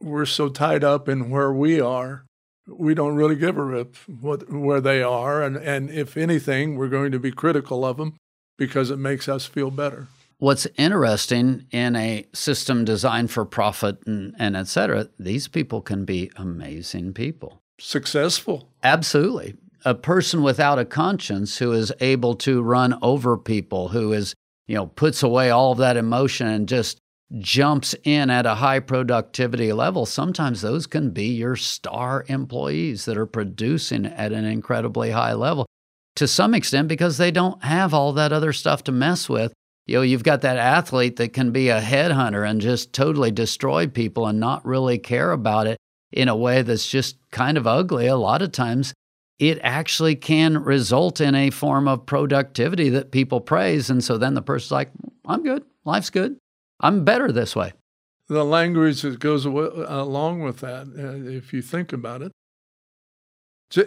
we're 0.00 0.26
so 0.26 0.48
tied 0.48 0.84
up 0.84 1.08
in 1.08 1.30
where 1.30 1.52
we 1.52 1.80
are, 1.80 2.26
we 2.66 2.94
don't 2.94 3.16
really 3.16 3.36
give 3.36 3.56
a 3.56 3.64
rip 3.64 3.96
what 4.06 4.50
where 4.50 4.80
they 4.80 5.02
are, 5.02 5.42
and 5.42 5.56
and 5.56 5.90
if 5.90 6.16
anything, 6.16 6.76
we're 6.76 6.88
going 6.88 7.12
to 7.12 7.18
be 7.18 7.32
critical 7.32 7.84
of 7.84 7.96
them 7.96 8.14
because 8.58 8.90
it 8.90 8.98
makes 8.98 9.28
us 9.28 9.46
feel 9.46 9.70
better. 9.70 10.08
What's 10.38 10.66
interesting 10.76 11.66
in 11.70 11.96
a 11.96 12.26
system 12.32 12.84
designed 12.84 13.30
for 13.30 13.44
profit 13.44 13.98
and, 14.06 14.34
and 14.38 14.56
et 14.56 14.68
cetera, 14.68 15.08
these 15.18 15.48
people 15.48 15.80
can 15.80 16.04
be 16.04 16.30
amazing 16.36 17.14
people. 17.14 17.60
Successful. 17.78 18.68
Absolutely 18.82 19.54
a 19.84 19.94
person 19.94 20.42
without 20.42 20.78
a 20.78 20.84
conscience 20.84 21.58
who 21.58 21.72
is 21.72 21.92
able 22.00 22.34
to 22.34 22.62
run 22.62 22.98
over 23.02 23.36
people, 23.36 23.88
who 23.88 24.12
is, 24.12 24.34
you 24.66 24.74
know, 24.74 24.86
puts 24.86 25.22
away 25.22 25.50
all 25.50 25.72
of 25.72 25.78
that 25.78 25.96
emotion 25.96 26.46
and 26.46 26.68
just 26.68 26.98
jumps 27.38 27.94
in 28.04 28.30
at 28.30 28.46
a 28.46 28.56
high 28.56 28.80
productivity 28.80 29.72
level, 29.72 30.06
sometimes 30.06 30.60
those 30.60 30.86
can 30.86 31.10
be 31.10 31.26
your 31.26 31.56
star 31.56 32.24
employees 32.28 33.04
that 33.04 33.16
are 33.16 33.26
producing 33.26 34.06
at 34.06 34.32
an 34.32 34.44
incredibly 34.44 35.10
high 35.10 35.32
level 35.32 35.66
to 36.16 36.28
some 36.28 36.54
extent 36.54 36.86
because 36.86 37.18
they 37.18 37.30
don't 37.30 37.62
have 37.64 37.92
all 37.92 38.12
that 38.12 38.32
other 38.32 38.52
stuff 38.52 38.84
to 38.84 38.92
mess 38.92 39.28
with. 39.28 39.52
You 39.86 39.96
know, 39.96 40.02
you've 40.02 40.24
got 40.24 40.40
that 40.42 40.56
athlete 40.56 41.16
that 41.16 41.32
can 41.34 41.50
be 41.50 41.68
a 41.68 41.80
headhunter 41.80 42.48
and 42.48 42.60
just 42.60 42.92
totally 42.92 43.30
destroy 43.30 43.86
people 43.86 44.26
and 44.26 44.40
not 44.40 44.64
really 44.64 44.98
care 44.98 45.32
about 45.32 45.66
it 45.66 45.78
in 46.10 46.28
a 46.28 46.36
way 46.36 46.62
that's 46.62 46.88
just 46.88 47.16
kind 47.30 47.58
of 47.58 47.66
ugly. 47.66 48.06
A 48.06 48.16
lot 48.16 48.40
of 48.40 48.52
times 48.52 48.94
it 49.38 49.58
actually 49.62 50.16
can 50.16 50.62
result 50.62 51.20
in 51.20 51.34
a 51.34 51.50
form 51.50 51.88
of 51.88 52.06
productivity 52.06 52.88
that 52.90 53.10
people 53.10 53.40
praise. 53.40 53.90
And 53.90 54.02
so 54.02 54.16
then 54.16 54.34
the 54.34 54.42
person's 54.42 54.70
like, 54.70 54.90
I'm 55.26 55.42
good. 55.42 55.64
Life's 55.84 56.10
good. 56.10 56.38
I'm 56.80 57.04
better 57.04 57.30
this 57.30 57.54
way. 57.54 57.72
The 58.28 58.44
language 58.44 59.02
that 59.02 59.18
goes 59.18 59.44
along 59.44 60.40
with 60.40 60.60
that, 60.60 60.86
uh, 60.98 61.28
if 61.30 61.52
you 61.52 61.60
think 61.60 61.92
about 61.92 62.22
it, 62.22 62.32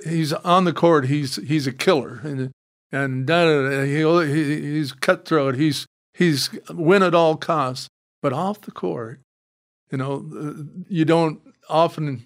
he's 0.06 0.34
on 0.34 0.66
the 0.66 0.74
court. 0.74 1.08
He's 1.08 1.38
he's 1.38 1.66
a 1.66 1.72
killer, 1.72 2.22
and 2.24 2.52
and 2.91 3.28
he, 3.30 4.62
he's 4.62 4.93
cutthroat. 4.93 5.56
He's 5.56 5.86
he's 6.13 6.50
win 6.69 7.04
at 7.04 7.15
all 7.15 7.38
costs. 7.38 7.89
But 8.21 8.34
off 8.34 8.62
the 8.62 8.71
court, 8.71 9.21
you 9.91 9.97
know, 9.97 10.26
uh, 10.36 10.63
you 10.89 11.06
don't 11.06 11.41
often 11.69 12.26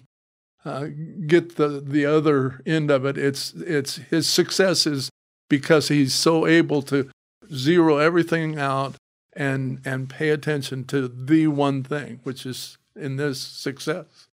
uh, 0.64 0.86
get 1.26 1.56
the 1.56 1.80
the 1.84 2.06
other 2.06 2.60
end 2.64 2.90
of 2.90 3.04
it. 3.04 3.18
It's 3.18 3.52
it's 3.54 3.96
his 3.96 4.28
success 4.28 4.86
is 4.86 5.10
because 5.48 5.88
he's 5.88 6.14
so 6.14 6.46
able 6.46 6.82
to 6.82 7.10
zero 7.52 7.98
everything 7.98 8.58
out 8.58 8.96
and 9.34 9.80
and 9.84 10.08
pay 10.08 10.30
attention 10.30 10.84
to 10.84 11.08
the 11.08 11.48
one 11.48 11.82
thing, 11.82 12.20
which 12.22 12.46
is 12.46 12.78
in 12.96 13.16
this 13.16 13.40
success. 13.40 14.28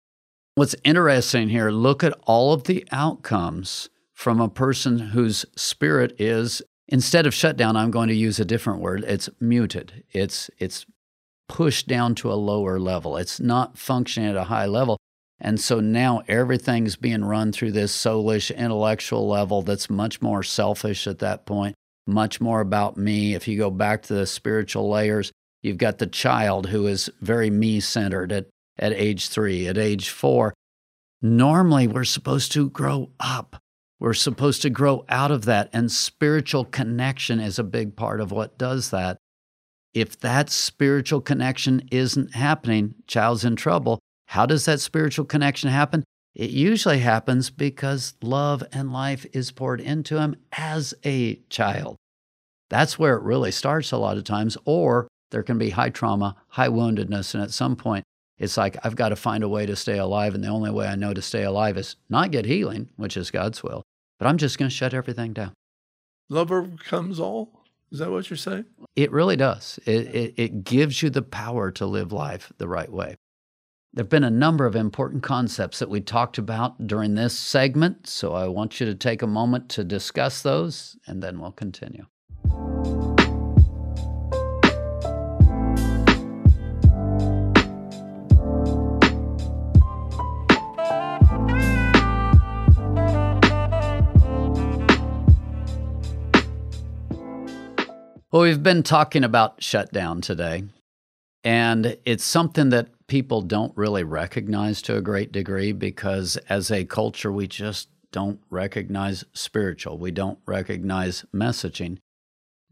What's 0.55 0.75
interesting 0.85 1.51
here, 1.51 1.71
look 1.71 2.03
at 2.03 2.19
all 2.25 2.53
of 2.53 2.65
the 2.65 2.87
outcomes 2.91 3.91
from 4.17 4.41
a 4.41 4.49
person 4.49 4.99
whose 4.99 5.45
spirit 5.57 6.19
is 6.19 6.63
instead 6.89 7.27
of 7.27 7.35
shut 7.35 7.57
down, 7.57 7.77
I'm 7.77 7.91
going 7.91 8.09
to 8.09 8.15
use 8.15 8.41
a 8.41 8.47
different 8.47 8.81
word. 8.81 9.05
It's 9.07 9.29
muted. 9.41 10.05
It's 10.11 10.51
it's 10.59 10.87
pushed 11.49 11.87
down 11.87 12.15
to 12.17 12.33
a 12.33 12.35
lower 12.35 12.81
level. 12.81 13.19
It's 13.19 13.39
not 13.39 13.79
functioning 13.79 14.31
at 14.31 14.37
a 14.37 14.45
high 14.45 14.67
level. 14.67 14.97
And 15.39 15.61
so 15.61 15.81
now 15.81 16.23
everything's 16.29 16.97
being 16.97 17.25
run 17.25 17.53
through 17.53 17.73
this 17.73 17.95
soulish 17.95 18.57
intellectual 18.57 19.29
level 19.29 19.61
that's 19.61 19.91
much 19.91 20.23
more 20.23 20.43
selfish 20.43 21.07
at 21.07 21.19
that 21.19 21.45
point, 21.45 21.75
much 22.07 22.41
more 22.41 22.63
about 22.63 22.97
me. 22.97 23.35
If 23.35 23.47
you 23.47 23.59
go 23.59 23.71
back 23.71 24.03
to 24.05 24.15
the 24.15 24.27
spiritual 24.27 24.89
layers, 24.89 25.31
you've 25.63 25.77
got 25.77 25.99
the 25.99 26.07
child 26.07 26.69
who 26.69 26.87
is 26.87 27.11
very 27.21 27.51
me 27.51 27.81
centered 27.81 28.33
at, 28.33 28.47
at 28.79 28.95
age 28.95 29.29
three, 29.29 29.69
at 29.69 29.77
age 29.77 30.09
four. 30.09 30.55
Normally, 31.21 31.87
we're 31.87 32.05
supposed 32.05 32.51
to 32.53 32.71
grow 32.71 33.11
up. 33.21 33.61
We're 33.99 34.15
supposed 34.15 34.63
to 34.63 34.71
grow 34.71 35.05
out 35.09 35.31
of 35.31 35.45
that. 35.47 35.71
And 35.73 35.91
spiritual 35.91 36.65
connection 36.65 37.41
is 37.41 37.59
a 37.59 37.65
big 37.65 37.97
part 37.97 38.21
of 38.21 38.31
what 38.31 38.59
does 38.59 38.91
that. 38.91 39.19
If 39.95 40.19
that 40.21 40.51
spiritual 40.51 41.23
connection 41.23 41.89
isn't 41.91 42.35
happening, 42.35 42.95
child's 43.07 43.45
in 43.45 43.57
trouble. 43.57 43.99
How 44.27 44.45
does 44.45 44.67
that 44.67 44.81
spiritual 44.81 45.25
connection 45.25 45.71
happen? 45.71 46.05
It 46.35 46.51
usually 46.51 46.99
happens 46.99 47.49
because 47.49 48.15
love 48.23 48.63
and 48.73 48.93
life 48.93 49.25
is 49.33 49.53
poured 49.53 49.81
into 49.81 50.21
him 50.21 50.37
as 50.53 50.93
a 51.03 51.37
child. 51.49 51.97
That's 52.69 52.99
where 52.99 53.17
it 53.17 53.23
really 53.23 53.53
starts 53.53 53.91
a 53.93 53.97
lot 53.97 54.19
of 54.19 54.25
times. 54.25 54.59
Or 54.67 55.09
there 55.31 55.43
can 55.43 55.57
be 55.57 55.71
high 55.71 55.89
trauma, 55.89 56.37
high 56.49 56.69
woundedness, 56.69 57.33
and 57.33 57.43
at 57.43 57.53
some 57.53 57.75
point, 57.75 58.05
it's 58.39 58.57
like 58.57 58.77
I've 58.85 58.97
got 58.97 59.11
to 59.11 59.17
find 59.17 59.43
a 59.43 59.49
way 59.49 59.67
to 59.67 59.77
stay 59.77 59.99
alive. 59.99 60.35
And 60.35 60.45
the 60.45 60.49
only 60.49 60.71
way 60.71 60.87
I 60.87 60.97
know 60.97 61.15
to 61.15 61.23
stay 61.23 61.45
alive 61.45 61.77
is 61.77 61.97
not 62.09 62.31
get 62.31 62.45
healing, 62.45 62.91
which 62.97 63.17
is 63.17 63.31
God's 63.31 63.63
will, 63.63 63.83
but 64.19 64.27
I'm 64.27 64.39
just 64.39 64.59
going 64.59 64.69
to 64.69 64.75
shut 64.75 64.95
everything 64.95 65.33
down. 65.33 65.53
Love 66.29 66.51
overcomes 66.51 67.21
all. 67.21 67.63
Is 67.93 68.01
that 68.01 68.11
what 68.11 68.29
you're 68.29 68.37
saying? 68.37 68.65
It 68.97 69.13
really 69.13 69.37
does. 69.37 69.79
It, 69.87 70.15
it, 70.15 70.35
it 70.37 70.65
gives 70.65 71.03
you 71.03 71.09
the 71.09 71.23
power 71.23 71.71
to 71.73 71.87
live 71.87 72.13
life 72.13 72.53
the 72.59 72.69
right 72.69 72.91
way. 72.91 73.17
There 73.95 74.03
have 74.03 74.11
been 74.11 74.25
a 74.25 74.31
number 74.31 74.67
of 74.67 74.77
important 74.77 75.23
concepts 75.23 75.79
that 75.79 75.89
we 75.89 76.01
talked 76.01 76.37
about 76.37 76.87
during 76.87 77.15
this 77.15 77.39
segment, 77.39 78.07
so 78.07 78.35
I 78.35 78.47
want 78.49 78.79
you 78.81 78.87
to 78.87 78.95
take 78.95 79.23
a 79.23 79.27
moment 79.27 79.71
to 79.71 79.85
discuss 79.85 80.43
those, 80.43 80.97
and 81.07 81.23
then 81.23 81.41
we'll 81.41 81.53
continue. 81.53 82.05
Well, 98.33 98.43
we've 98.43 98.63
been 98.63 98.83
talking 98.83 99.23
about 99.23 99.63
shutdown 99.63 100.21
today, 100.21 100.65
and 101.45 101.97
it's 102.05 102.25
something 102.25 102.71
that 102.71 102.89
people 103.07 103.41
don't 103.41 103.73
really 103.77 104.03
recognize 104.03 104.83
to 104.83 104.97
a 104.97 105.01
great 105.01 105.31
degree 105.31 105.71
because 105.71 106.37
as 106.49 106.73
a 106.73 106.85
culture, 106.85 107.31
we 107.31 107.47
just 107.47 107.89
don't 108.11 108.41
recognize 108.51 109.25
spiritual. 109.33 109.97
We 109.99 110.11
don't 110.11 110.41
recognize 110.45 111.25
messaging. 111.33 111.99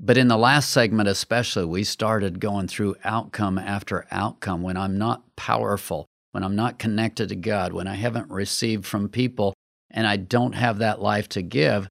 But 0.00 0.18
in 0.18 0.26
the 0.26 0.36
last 0.36 0.70
segment, 0.70 1.08
especially, 1.08 1.66
we 1.66 1.84
started 1.84 2.40
going 2.40 2.66
through 2.66 2.96
outcome 3.04 3.56
after 3.56 4.08
outcome. 4.10 4.60
When 4.60 4.76
I'm 4.76 4.98
not 4.98 5.36
powerful, 5.36 6.06
when 6.32 6.42
I'm 6.42 6.56
not 6.56 6.80
connected 6.80 7.28
to 7.28 7.36
God, 7.36 7.72
when 7.72 7.86
I 7.86 7.94
haven't 7.94 8.28
received 8.28 8.86
from 8.86 9.08
people, 9.08 9.54
and 9.88 10.04
I 10.04 10.16
don't 10.16 10.56
have 10.56 10.78
that 10.78 11.00
life 11.00 11.28
to 11.28 11.42
give, 11.42 11.88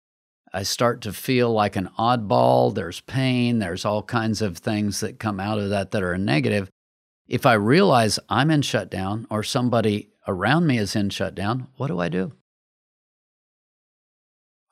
I 0.53 0.63
start 0.63 1.01
to 1.01 1.13
feel 1.13 1.51
like 1.51 1.75
an 1.75 1.89
oddball. 1.97 2.75
There's 2.75 3.01
pain. 3.01 3.57
There's 3.57 3.85
all 3.85 4.03
kinds 4.03 4.41
of 4.41 4.57
things 4.57 4.99
that 4.99 5.19
come 5.19 5.39
out 5.39 5.57
of 5.57 5.71
that 5.71 5.91
that 5.91 6.03
are 6.03 6.17
negative. 6.17 6.69
If 7.27 7.45
I 7.45 7.53
realize 7.53 8.19
I'm 8.29 8.51
in 8.51 8.61
shutdown 8.61 9.25
or 9.31 9.41
somebody 9.41 10.09
around 10.27 10.67
me 10.67 10.77
is 10.77 10.95
in 10.95 11.09
shutdown, 11.09 11.67
what 11.77 11.87
do 11.87 11.99
I 11.99 12.09
do? 12.09 12.33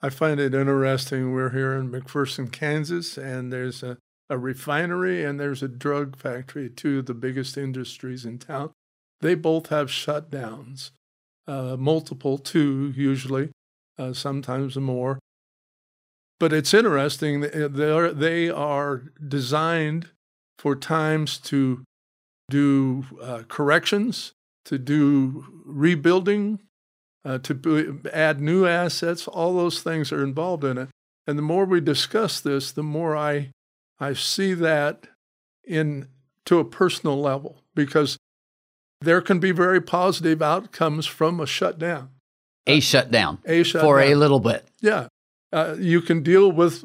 I 0.00 0.10
find 0.10 0.38
it 0.38 0.54
interesting. 0.54 1.32
We're 1.32 1.50
here 1.50 1.74
in 1.74 1.90
McPherson, 1.90 2.52
Kansas, 2.52 3.16
and 3.16 3.52
there's 3.52 3.82
a, 3.82 3.98
a 4.28 4.38
refinery 4.38 5.24
and 5.24 5.40
there's 5.40 5.62
a 5.62 5.68
drug 5.68 6.16
factory, 6.16 6.68
two 6.68 7.00
of 7.00 7.06
the 7.06 7.14
biggest 7.14 7.56
industries 7.56 8.24
in 8.24 8.38
town. 8.38 8.70
They 9.20 9.34
both 9.34 9.68
have 9.68 9.88
shutdowns, 9.88 10.90
uh, 11.46 11.76
multiple, 11.78 12.38
two 12.38 12.92
usually, 12.96 13.50
uh, 13.98 14.12
sometimes 14.12 14.76
more. 14.76 15.18
But 16.42 16.52
it's 16.52 16.74
interesting, 16.74 17.42
they 17.42 17.88
are, 17.88 18.10
they 18.10 18.50
are 18.50 19.04
designed 19.28 20.08
for 20.58 20.74
times 20.74 21.38
to 21.38 21.84
do 22.50 23.04
uh, 23.22 23.44
corrections, 23.46 24.32
to 24.64 24.76
do 24.76 25.44
rebuilding, 25.64 26.58
uh, 27.24 27.38
to 27.44 28.00
add 28.12 28.40
new 28.40 28.66
assets. 28.66 29.28
All 29.28 29.54
those 29.54 29.84
things 29.84 30.10
are 30.10 30.24
involved 30.24 30.64
in 30.64 30.78
it. 30.78 30.88
And 31.28 31.38
the 31.38 31.42
more 31.42 31.64
we 31.64 31.80
discuss 31.80 32.40
this, 32.40 32.72
the 32.72 32.82
more 32.82 33.16
I, 33.16 33.50
I 34.00 34.12
see 34.12 34.52
that 34.52 35.06
in 35.64 36.08
to 36.46 36.58
a 36.58 36.64
personal 36.64 37.20
level 37.20 37.62
because 37.76 38.16
there 39.00 39.20
can 39.20 39.38
be 39.38 39.52
very 39.52 39.80
positive 39.80 40.42
outcomes 40.42 41.06
from 41.06 41.38
a 41.38 41.46
shutdown. 41.46 42.10
A 42.66 42.80
shutdown. 42.80 43.38
A 43.46 43.62
shutdown. 43.62 43.86
For 43.86 44.00
a 44.00 44.16
little 44.16 44.40
bit. 44.40 44.66
Yeah 44.80 45.06
uh, 45.52 45.76
you 45.78 46.00
can 46.00 46.22
deal 46.22 46.50
with 46.50 46.84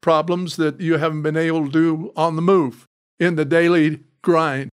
problems 0.00 0.56
that 0.56 0.80
you 0.80 0.98
haven't 0.98 1.22
been 1.22 1.36
able 1.36 1.66
to 1.66 1.72
do 1.72 2.12
on 2.16 2.36
the 2.36 2.42
move 2.42 2.86
in 3.18 3.36
the 3.36 3.44
daily 3.44 4.00
grind. 4.22 4.70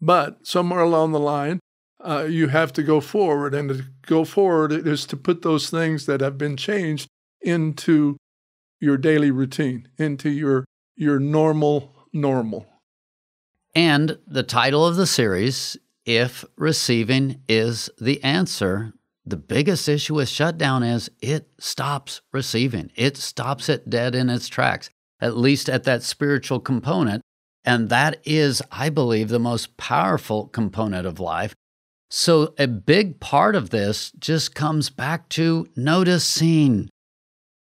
But 0.00 0.46
somewhere 0.46 0.80
along 0.80 1.12
the 1.12 1.20
line, 1.20 1.60
uh, 2.02 2.26
you 2.28 2.48
have 2.48 2.72
to 2.72 2.82
go 2.82 3.00
forward. 3.00 3.54
And 3.54 3.68
to 3.68 3.84
go 4.06 4.24
forward 4.24 4.72
is 4.72 5.06
to 5.06 5.16
put 5.16 5.42
those 5.42 5.70
things 5.70 6.06
that 6.06 6.20
have 6.20 6.38
been 6.38 6.56
changed 6.56 7.08
into 7.40 8.16
your 8.80 8.96
daily 8.96 9.30
routine, 9.30 9.88
into 9.98 10.30
your, 10.30 10.64
your 10.96 11.20
normal 11.20 11.94
normal. 12.12 12.66
And 13.74 14.18
the 14.26 14.42
title 14.42 14.84
of 14.84 14.96
the 14.96 15.06
series, 15.06 15.76
If 16.04 16.44
Receiving 16.56 17.42
is 17.48 17.88
the 18.00 18.22
Answer, 18.24 18.94
the 19.30 19.36
biggest 19.36 19.88
issue 19.88 20.14
with 20.14 20.28
shutdown 20.28 20.82
is 20.82 21.10
it 21.20 21.48
stops 21.58 22.20
receiving. 22.32 22.90
It 22.94 23.16
stops 23.16 23.68
it 23.68 23.88
dead 23.88 24.14
in 24.14 24.28
its 24.28 24.48
tracks, 24.48 24.90
at 25.20 25.36
least 25.36 25.68
at 25.68 25.84
that 25.84 26.02
spiritual 26.02 26.60
component. 26.60 27.22
And 27.64 27.88
that 27.88 28.20
is, 28.24 28.62
I 28.70 28.88
believe, 28.88 29.28
the 29.28 29.38
most 29.38 29.76
powerful 29.76 30.48
component 30.48 31.06
of 31.06 31.20
life. 31.20 31.54
So, 32.10 32.54
a 32.58 32.66
big 32.66 33.20
part 33.20 33.54
of 33.54 33.70
this 33.70 34.10
just 34.18 34.54
comes 34.54 34.90
back 34.90 35.28
to 35.30 35.68
noticing. 35.76 36.88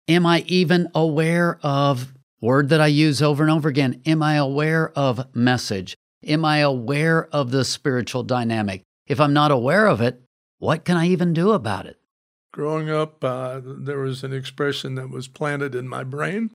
Am 0.07 0.25
I 0.25 0.43
even 0.47 0.89
aware 0.95 1.59
of 1.61 2.13
word 2.41 2.69
that 2.69 2.81
I 2.81 2.87
use 2.87 3.21
over 3.21 3.43
and 3.43 3.51
over 3.51 3.69
again? 3.69 4.01
Am 4.05 4.23
I 4.23 4.35
aware 4.35 4.91
of 4.97 5.33
message? 5.35 5.95
Am 6.25 6.43
I 6.43 6.59
aware 6.59 7.27
of 7.27 7.51
the 7.51 7.63
spiritual 7.63 8.23
dynamic? 8.23 8.81
If 9.05 9.19
I'm 9.19 9.33
not 9.33 9.51
aware 9.51 9.87
of 9.87 10.01
it, 10.01 10.21
what 10.63 10.85
can 10.85 10.95
I 10.95 11.07
even 11.07 11.33
do 11.33 11.51
about 11.51 11.85
it? 11.85 11.97
Growing 12.53 12.89
up, 12.89 13.21
uh, 13.21 13.59
there 13.63 13.99
was 13.99 14.23
an 14.23 14.31
expression 14.31 14.95
that 14.95 15.09
was 15.09 15.27
planted 15.27 15.75
in 15.75 15.89
my 15.89 16.05
brain 16.05 16.51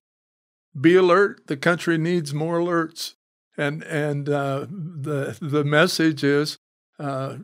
be 0.80 0.94
alert. 0.94 1.46
The 1.46 1.58
country 1.58 1.98
needs 1.98 2.32
more 2.32 2.58
alerts. 2.58 3.14
And, 3.58 3.82
and 3.82 4.28
uh, 4.30 4.66
the, 4.70 5.36
the 5.42 5.62
message 5.62 6.24
is 6.24 6.56
uh, 6.98 7.38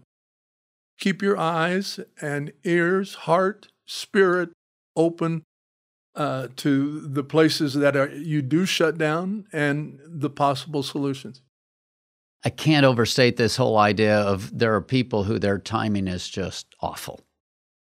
keep 0.99 1.21
your 1.21 1.37
eyes 1.37 2.01
and 2.23 2.53
ears, 2.65 3.15
heart, 3.15 3.69
spirit 3.85 4.51
open 4.97 5.43
uh, 6.15 6.49
to 6.57 7.01
the 7.01 7.25
places 7.25 7.75
that 7.75 7.95
are, 7.95 8.09
you 8.09 8.41
do 8.41 8.65
shut 8.65 8.97
down 8.97 9.47
and 9.53 10.01
the 10.07 10.31
possible 10.31 10.83
solutions. 10.83 11.43
I 12.45 12.51
can't 12.51 12.85
overstate 12.85 13.37
this 13.37 13.57
whole 13.57 13.79
idea 13.79 14.19
of 14.21 14.57
there 14.57 14.75
are 14.75 14.83
people 14.83 15.25
who 15.25 15.39
their 15.39 15.59
timing 15.59 16.09
is 16.09 16.29
just 16.29 16.67
awful. 16.81 17.21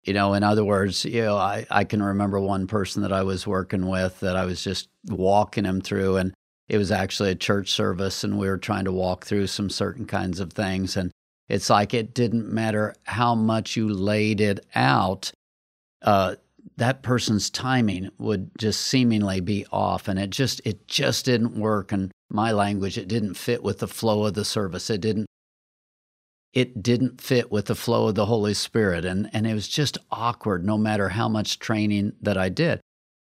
You 0.05 0.13
know, 0.13 0.35
in 0.35 0.43
other 0.43 0.65
words, 0.65 1.05
you 1.05 1.23
know, 1.23 1.37
I, 1.37 1.65
I 1.71 1.85
can 1.85 2.03
remember 2.03 2.39
one 2.39 2.67
person 2.67 3.03
that 3.03 3.13
I 3.13 3.23
was 3.23 3.47
working 3.47 3.87
with 3.87 4.21
that 4.21 4.37
I 4.37 4.45
was 4.45 4.63
just 4.63 4.89
walking 5.07 5.65
him 5.65 5.81
through 5.81 6.17
and 6.17 6.35
it 6.69 6.77
was 6.77 6.91
actually 6.91 7.31
a 7.31 7.37
church 7.37 7.71
service 7.71 8.25
and 8.25 8.39
we 8.39 8.49
were 8.49 8.59
trying 8.59 8.85
to 8.85 8.93
walk 8.93 9.25
through 9.25 9.47
some 9.47 9.71
certain 9.71 10.05
kinds 10.05 10.41
of 10.41 10.53
things. 10.53 10.97
And 10.97 11.13
it's 11.49 11.71
like 11.71 11.95
it 11.95 12.15
didn't 12.15 12.53
matter 12.53 12.95
how 13.05 13.35
much 13.35 13.77
you 13.77 13.89
laid 13.89 14.41
it 14.41 14.67
out, 14.75 15.31
uh, 16.03 16.35
that 16.77 17.03
person's 17.03 17.49
timing 17.51 18.11
would 18.19 18.51
just 18.59 18.81
seemingly 18.81 19.41
be 19.41 19.67
off 19.71 20.09
and 20.09 20.19
it 20.19 20.31
just 20.31 20.61
it 20.65 20.87
just 20.89 21.27
didn't 21.27 21.55
work 21.55 21.93
in 21.93 22.11
my 22.33 22.53
language 22.53 22.99
it 22.99 23.09
didn't 23.09 23.35
fit 23.35 23.63
with 23.63 23.79
the 23.79 23.89
flow 23.89 24.25
of 24.27 24.35
the 24.35 24.45
service 24.45 24.91
it 24.91 25.01
didn't 25.01 25.27
it 26.53 26.83
didn't 26.83 27.21
fit 27.21 27.51
with 27.51 27.67
the 27.67 27.75
flow 27.75 28.09
of 28.09 28.15
the 28.15 28.27
holy 28.27 28.55
spirit 28.55 29.05
and 29.05 29.29
and 29.33 29.47
it 29.47 29.55
was 29.55 29.69
just 29.69 29.99
awkward 30.11 30.65
no 30.65 30.77
matter 30.77 31.11
how 31.11 31.29
much 31.29 31.59
training 31.59 32.13
that 32.21 32.37
i 32.37 32.49
did 32.49 32.81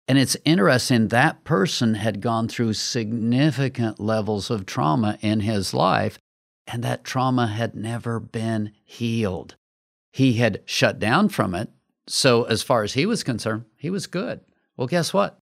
and 0.07 0.19
it's 0.19 0.37
interesting 0.45 1.09
that 1.09 1.45
person 1.45 1.95
had 1.95 2.21
gone 2.21 2.49
through 2.49 2.73
significant 2.73 3.99
levels 3.99 4.51
of 4.51 4.67
trauma 4.67 5.19
in 5.21 5.41
his 5.41 5.73
life 5.73 6.19
and 6.67 6.83
that 6.83 7.05
trauma 7.05 7.47
had 7.47 7.75
never 7.75 8.21
been 8.21 8.73
healed 8.85 9.57
he 10.13 10.35
had 10.35 10.63
shut 10.67 10.99
down 10.99 11.29
from 11.29 11.55
it 11.55 11.71
so, 12.07 12.45
as 12.45 12.63
far 12.63 12.83
as 12.83 12.93
he 12.95 13.07
was 13.07 13.23
concerned, 13.23 13.65
he 13.77 13.89
was 13.89 14.07
good. 14.07 14.41
Well, 14.77 14.87
guess 14.87 15.15
what? 15.15 15.39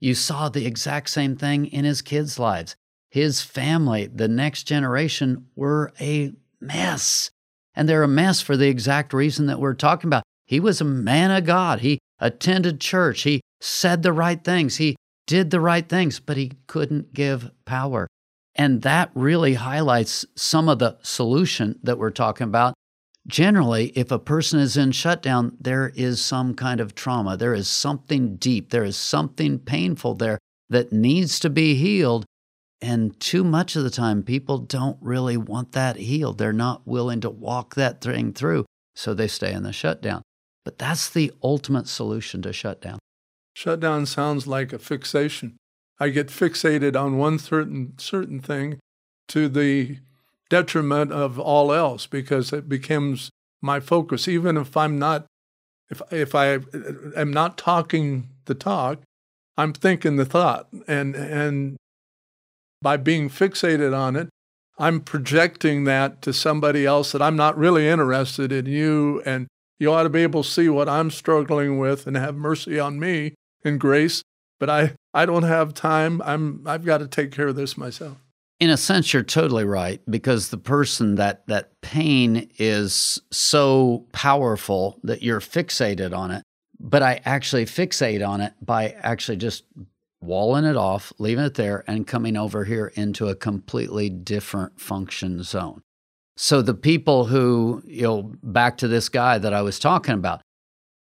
You 0.00 0.14
saw 0.14 0.48
the 0.48 0.66
exact 0.66 1.08
same 1.08 1.36
thing 1.36 1.66
in 1.66 1.84
his 1.84 2.02
kids' 2.02 2.38
lives. 2.38 2.76
His 3.14 3.42
family, 3.42 4.06
the 4.06 4.26
next 4.26 4.64
generation, 4.64 5.46
were 5.54 5.92
a 6.00 6.32
mess. 6.60 7.30
And 7.74 7.88
they're 7.88 8.02
a 8.02 8.08
mess 8.08 8.40
for 8.40 8.56
the 8.56 8.68
exact 8.68 9.12
reason 9.12 9.46
that 9.46 9.60
we're 9.60 9.74
talking 9.74 10.08
about. 10.08 10.24
He 10.46 10.58
was 10.58 10.80
a 10.80 10.84
man 10.84 11.30
of 11.30 11.44
God. 11.44 11.80
He 11.80 12.00
attended 12.18 12.80
church. 12.80 13.22
He 13.22 13.40
said 13.60 14.02
the 14.02 14.12
right 14.12 14.42
things. 14.42 14.76
He 14.76 14.96
did 15.28 15.50
the 15.50 15.60
right 15.60 15.88
things, 15.88 16.18
but 16.18 16.36
he 16.36 16.52
couldn't 16.66 17.14
give 17.14 17.52
power. 17.64 18.08
And 18.56 18.82
that 18.82 19.10
really 19.14 19.54
highlights 19.54 20.26
some 20.34 20.68
of 20.68 20.80
the 20.80 20.98
solution 21.02 21.78
that 21.84 21.98
we're 21.98 22.10
talking 22.10 22.48
about 22.48 22.74
Generally, 23.26 23.86
if 23.94 24.10
a 24.10 24.18
person 24.18 24.60
is 24.60 24.76
in 24.76 24.92
shutdown, 24.92 25.56
there 25.58 25.92
is 25.94 26.22
some 26.22 26.54
kind 26.54 26.78
of 26.78 26.94
trauma. 26.94 27.38
There 27.38 27.54
is 27.54 27.68
something 27.68 28.36
deep. 28.36 28.68
There 28.68 28.84
is 28.84 28.98
something 28.98 29.58
painful 29.58 30.16
there 30.16 30.38
that 30.68 30.92
needs 30.92 31.40
to 31.40 31.48
be 31.48 31.74
healed. 31.74 32.26
And 32.84 33.18
too 33.18 33.44
much 33.44 33.76
of 33.76 33.82
the 33.82 33.88
time, 33.88 34.22
people 34.22 34.58
don't 34.58 34.98
really 35.00 35.38
want 35.38 35.72
that 35.72 35.96
healed. 35.96 36.36
They're 36.36 36.52
not 36.52 36.86
willing 36.86 37.22
to 37.22 37.30
walk 37.30 37.76
that 37.76 38.02
thing 38.02 38.34
through. 38.34 38.66
So 38.94 39.14
they 39.14 39.26
stay 39.26 39.54
in 39.54 39.62
the 39.62 39.72
shutdown. 39.72 40.20
But 40.66 40.76
that's 40.76 41.08
the 41.08 41.32
ultimate 41.42 41.88
solution 41.88 42.42
to 42.42 42.52
shutdown. 42.52 42.98
Shutdown 43.54 44.04
sounds 44.04 44.46
like 44.46 44.74
a 44.74 44.78
fixation. 44.78 45.56
I 45.98 46.10
get 46.10 46.26
fixated 46.28 46.94
on 46.94 47.16
one 47.16 47.38
certain 47.38 47.94
certain 47.96 48.38
thing 48.40 48.78
to 49.28 49.48
the 49.48 50.00
detriment 50.50 51.10
of 51.10 51.38
all 51.38 51.72
else 51.72 52.06
because 52.06 52.52
it 52.52 52.68
becomes 52.68 53.30
my 53.62 53.80
focus. 53.80 54.28
Even 54.28 54.58
if 54.58 54.76
I'm 54.76 54.98
not, 54.98 55.24
if 55.88 56.02
if 56.10 56.34
I 56.34 56.58
am 57.16 57.32
not 57.32 57.56
talking 57.56 58.28
the 58.44 58.54
talk, 58.54 58.98
I'm 59.56 59.72
thinking 59.72 60.16
the 60.16 60.26
thought, 60.26 60.68
and 60.86 61.14
and 61.14 61.78
by 62.84 62.96
being 62.96 63.28
fixated 63.28 63.96
on 63.96 64.14
it, 64.14 64.28
I'm 64.78 65.00
projecting 65.00 65.84
that 65.84 66.22
to 66.22 66.32
somebody 66.32 66.86
else 66.86 67.10
that 67.10 67.22
I'm 67.22 67.34
not 67.34 67.58
really 67.58 67.88
interested 67.88 68.52
in 68.52 68.66
you, 68.66 69.22
and 69.26 69.48
you 69.80 69.90
ought 69.90 70.04
to 70.04 70.10
be 70.10 70.22
able 70.22 70.44
to 70.44 70.48
see 70.48 70.68
what 70.68 70.88
I'm 70.88 71.10
struggling 71.10 71.78
with 71.78 72.06
and 72.06 72.16
have 72.16 72.36
mercy 72.36 72.78
on 72.78 73.00
me 73.00 73.34
and 73.64 73.80
grace. 73.80 74.22
But 74.60 74.70
I 74.70 74.94
I 75.12 75.26
don't 75.26 75.42
have 75.42 75.74
time. 75.74 76.22
I'm 76.24 76.62
I've 76.66 76.84
got 76.84 76.98
to 76.98 77.08
take 77.08 77.32
care 77.32 77.48
of 77.48 77.56
this 77.56 77.76
myself 77.76 78.18
in 78.60 78.70
a 78.70 78.76
sense 78.76 79.12
you're 79.12 79.22
totally 79.22 79.64
right 79.64 80.00
because 80.08 80.48
the 80.48 80.56
person 80.56 81.16
that 81.16 81.46
that 81.48 81.80
pain 81.80 82.48
is 82.58 83.20
so 83.30 84.06
powerful 84.12 85.00
that 85.02 85.22
you're 85.22 85.40
fixated 85.40 86.16
on 86.16 86.30
it 86.30 86.42
but 86.78 87.02
i 87.02 87.20
actually 87.24 87.64
fixate 87.64 88.26
on 88.26 88.40
it 88.40 88.54
by 88.62 88.90
actually 89.00 89.36
just 89.36 89.64
walling 90.24 90.64
it 90.64 90.76
off 90.76 91.12
leaving 91.18 91.44
it 91.44 91.54
there 91.54 91.84
and 91.86 92.06
coming 92.06 92.36
over 92.36 92.64
here 92.64 92.92
into 92.94 93.28
a 93.28 93.34
completely 93.34 94.08
different 94.08 94.80
function 94.80 95.42
zone 95.42 95.82
so 96.36 96.62
the 96.62 96.74
people 96.74 97.26
who 97.26 97.82
you 97.86 98.02
know 98.02 98.32
back 98.42 98.76
to 98.76 98.88
this 98.88 99.08
guy 99.08 99.38
that 99.38 99.54
i 99.54 99.62
was 99.62 99.78
talking 99.78 100.14
about 100.14 100.40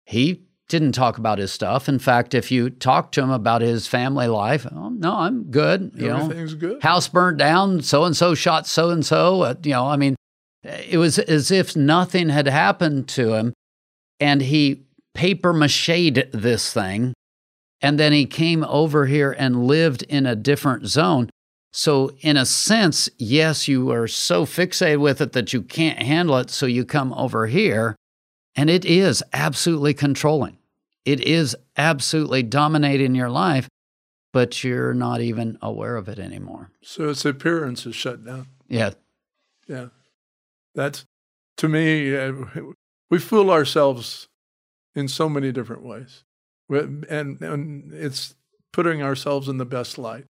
he 0.06 0.45
didn't 0.67 0.93
talk 0.93 1.17
about 1.17 1.38
his 1.38 1.51
stuff. 1.51 1.88
In 1.88 1.99
fact, 1.99 2.34
if 2.34 2.51
you 2.51 2.69
talk 2.69 3.12
to 3.13 3.21
him 3.21 3.30
about 3.30 3.62
his 3.62 3.88
family 3.88 4.28
life, 4.28 4.65
oh, 4.71 4.89
no, 4.89 5.13
I'm 5.13 5.43
good. 5.43 5.91
You 5.95 6.10
Everything's 6.10 6.54
know, 6.54 6.60
good. 6.60 6.84
House 6.84 7.08
burned 7.08 7.38
down. 7.38 7.82
So 7.82 8.04
and 8.04 8.17
so 8.17 8.34
shot 8.34 8.65
so 8.65 8.89
and 8.89 9.06
so. 9.06 9.56
You 9.63 9.71
know, 9.71 9.86
I 9.86 9.95
mean, 9.95 10.15
it 10.63 10.97
was 10.97 11.19
as 11.19 11.51
if 11.51 11.75
nothing 11.75 12.30
had 12.30 12.47
happened 12.47 13.08
to 13.10 13.34
him, 13.34 13.54
and 14.19 14.41
he 14.41 14.86
paper 15.13 15.54
mached 15.54 16.32
this 16.32 16.73
thing, 16.73 17.13
and 17.86 18.00
then 18.00 18.13
he 18.13 18.26
came 18.26 18.63
over 18.63 19.06
here 19.06 19.36
and 19.38 19.67
lived 19.67 20.02
in 20.04 20.26
a 20.26 20.36
different 20.36 20.88
zone. 20.88 21.30
So, 21.71 22.10
in 22.21 22.36
a 22.36 22.45
sense, 22.45 23.10
yes, 23.19 23.67
you 23.67 23.91
are 23.91 24.08
so 24.08 24.43
fixated 24.43 25.00
with 25.00 25.21
it 25.21 25.34
that 25.34 25.54
you 25.54 25.62
can't 25.62 26.02
handle 26.02 26.38
it. 26.38 26.50
So, 26.50 26.65
you 26.65 26.84
come 26.84 27.13
over 27.13 27.45
here 27.45 27.95
and 28.56 28.71
it 28.71 28.86
is 28.86 29.21
absolutely 29.34 29.93
controlling. 29.93 30.58
It 31.06 31.21
is 31.21 31.56
absolutely 31.78 32.41
dominating 32.41 33.13
your 33.13 33.30
life, 33.30 33.69
but 34.34 34.63
you're 34.63 34.95
not 34.95 35.21
even 35.21 35.60
aware 35.62 35.95
of 35.95 36.10
it 36.10 36.17
anymore. 36.17 36.71
So 36.82 37.10
its 37.10 37.24
appearance 37.24 37.86
is 37.86 37.95
shut 37.95 38.26
down. 38.26 38.48
Yeah. 38.67 38.93
Yeah. 39.67 39.89
That's, 40.74 41.06
to 41.58 41.67
me, 41.67 42.17
uh, 42.17 42.34
we 43.12 43.19
fool 43.19 43.52
ourselves 43.52 44.28
in 44.95 45.08
so 45.08 45.30
many 45.30 45.52
different 45.52 45.84
ways. 45.84 46.25
And, 46.69 47.06
and 47.41 47.93
it's 47.93 48.36
putting 48.71 49.01
ourselves 49.01 49.47
in 49.47 49.58
the 49.58 49.65
best 49.65 49.97
light. 49.97 50.25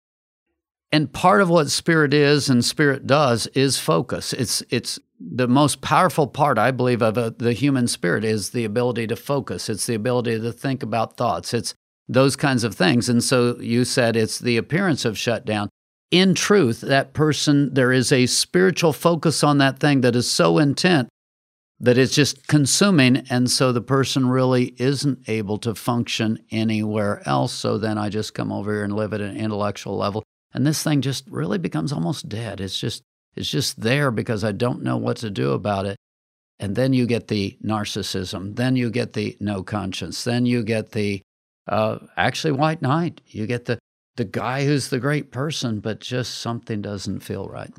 And 0.91 1.11
part 1.11 1.41
of 1.41 1.49
what 1.49 1.69
spirit 1.69 2.13
is 2.13 2.49
and 2.49 2.63
spirit 2.63 3.07
does 3.07 3.47
is 3.47 3.77
focus. 3.77 4.33
It's 4.33 4.63
it's 4.69 4.99
the 5.19 5.47
most 5.47 5.81
powerful 5.81 6.27
part, 6.27 6.57
I 6.57 6.71
believe, 6.71 7.01
of 7.01 7.17
a, 7.17 7.33
the 7.37 7.53
human 7.53 7.87
spirit 7.87 8.23
is 8.23 8.51
the 8.51 8.65
ability 8.65 9.07
to 9.07 9.15
focus. 9.15 9.67
It's 9.67 9.87
the 9.87 9.95
ability 9.95 10.39
to 10.39 10.51
think 10.51 10.83
about 10.83 11.17
thoughts. 11.17 11.53
It's 11.53 11.73
those 12.07 12.35
kinds 12.35 12.63
of 12.63 12.75
things. 12.75 13.09
And 13.09 13.23
so 13.23 13.57
you 13.59 13.83
said 13.83 14.15
it's 14.15 14.39
the 14.39 14.57
appearance 14.57 15.05
of 15.05 15.17
shutdown. 15.17 15.69
In 16.11 16.35
truth, 16.35 16.81
that 16.81 17.13
person, 17.13 17.73
there 17.73 17.91
is 17.91 18.11
a 18.11 18.27
spiritual 18.27 18.93
focus 18.93 19.43
on 19.43 19.57
that 19.57 19.79
thing 19.79 20.01
that 20.01 20.15
is 20.15 20.29
so 20.29 20.59
intent 20.59 21.09
that 21.79 21.97
it's 21.97 22.15
just 22.15 22.47
consuming. 22.47 23.17
And 23.29 23.49
so 23.51 23.71
the 23.71 23.81
person 23.81 24.29
really 24.29 24.73
isn't 24.77 25.27
able 25.27 25.57
to 25.59 25.75
function 25.75 26.39
anywhere 26.51 27.21
else. 27.27 27.53
So 27.53 27.77
then 27.77 27.97
I 27.97 28.09
just 28.09 28.33
come 28.33 28.51
over 28.51 28.73
here 28.73 28.83
and 28.83 28.95
live 28.95 29.13
at 29.13 29.21
an 29.21 29.35
intellectual 29.35 29.97
level 29.97 30.23
and 30.55 30.65
this 30.65 30.81
thing 30.81 31.01
just 31.01 31.27
really 31.29 31.57
becomes 31.57 31.91
almost 31.91 32.29
dead. 32.29 32.61
It's 32.61 32.79
just 32.79 33.03
it's 33.35 33.49
just 33.49 33.81
there 33.81 34.09
because 34.09 34.45
I 34.45 34.53
don't 34.53 34.83
know 34.83 34.95
what 34.95 35.17
to 35.17 35.29
do 35.29 35.51
about 35.51 35.85
it. 35.85 35.97
And 36.57 36.77
then 36.77 36.93
you 36.93 37.05
get 37.05 37.27
the 37.27 37.57
narcissism. 37.61 38.55
Then 38.55 38.77
you 38.77 38.89
get 38.89 39.11
the 39.11 39.35
no 39.41 39.61
conscience. 39.61 40.23
Then 40.23 40.45
you 40.45 40.63
get 40.63 40.93
the 40.93 41.21
uh, 41.67 41.99
actually 42.15 42.53
white 42.53 42.81
knight. 42.81 43.19
You 43.27 43.45
get 43.45 43.65
the 43.65 43.77
the 44.15 44.23
guy 44.23 44.65
who's 44.65 44.87
the 44.87 44.99
great 44.99 45.29
person, 45.29 45.81
but 45.81 45.99
just 45.99 46.35
something 46.35 46.81
doesn't 46.81 47.19
feel 47.19 47.49
right. 47.49 47.73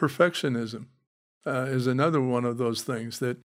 Perfectionism 0.00 0.86
uh, 1.48 1.64
is 1.64 1.86
another 1.86 2.20
one 2.20 2.44
of 2.44 2.58
those 2.58 2.82
things 2.82 3.18
that 3.20 3.38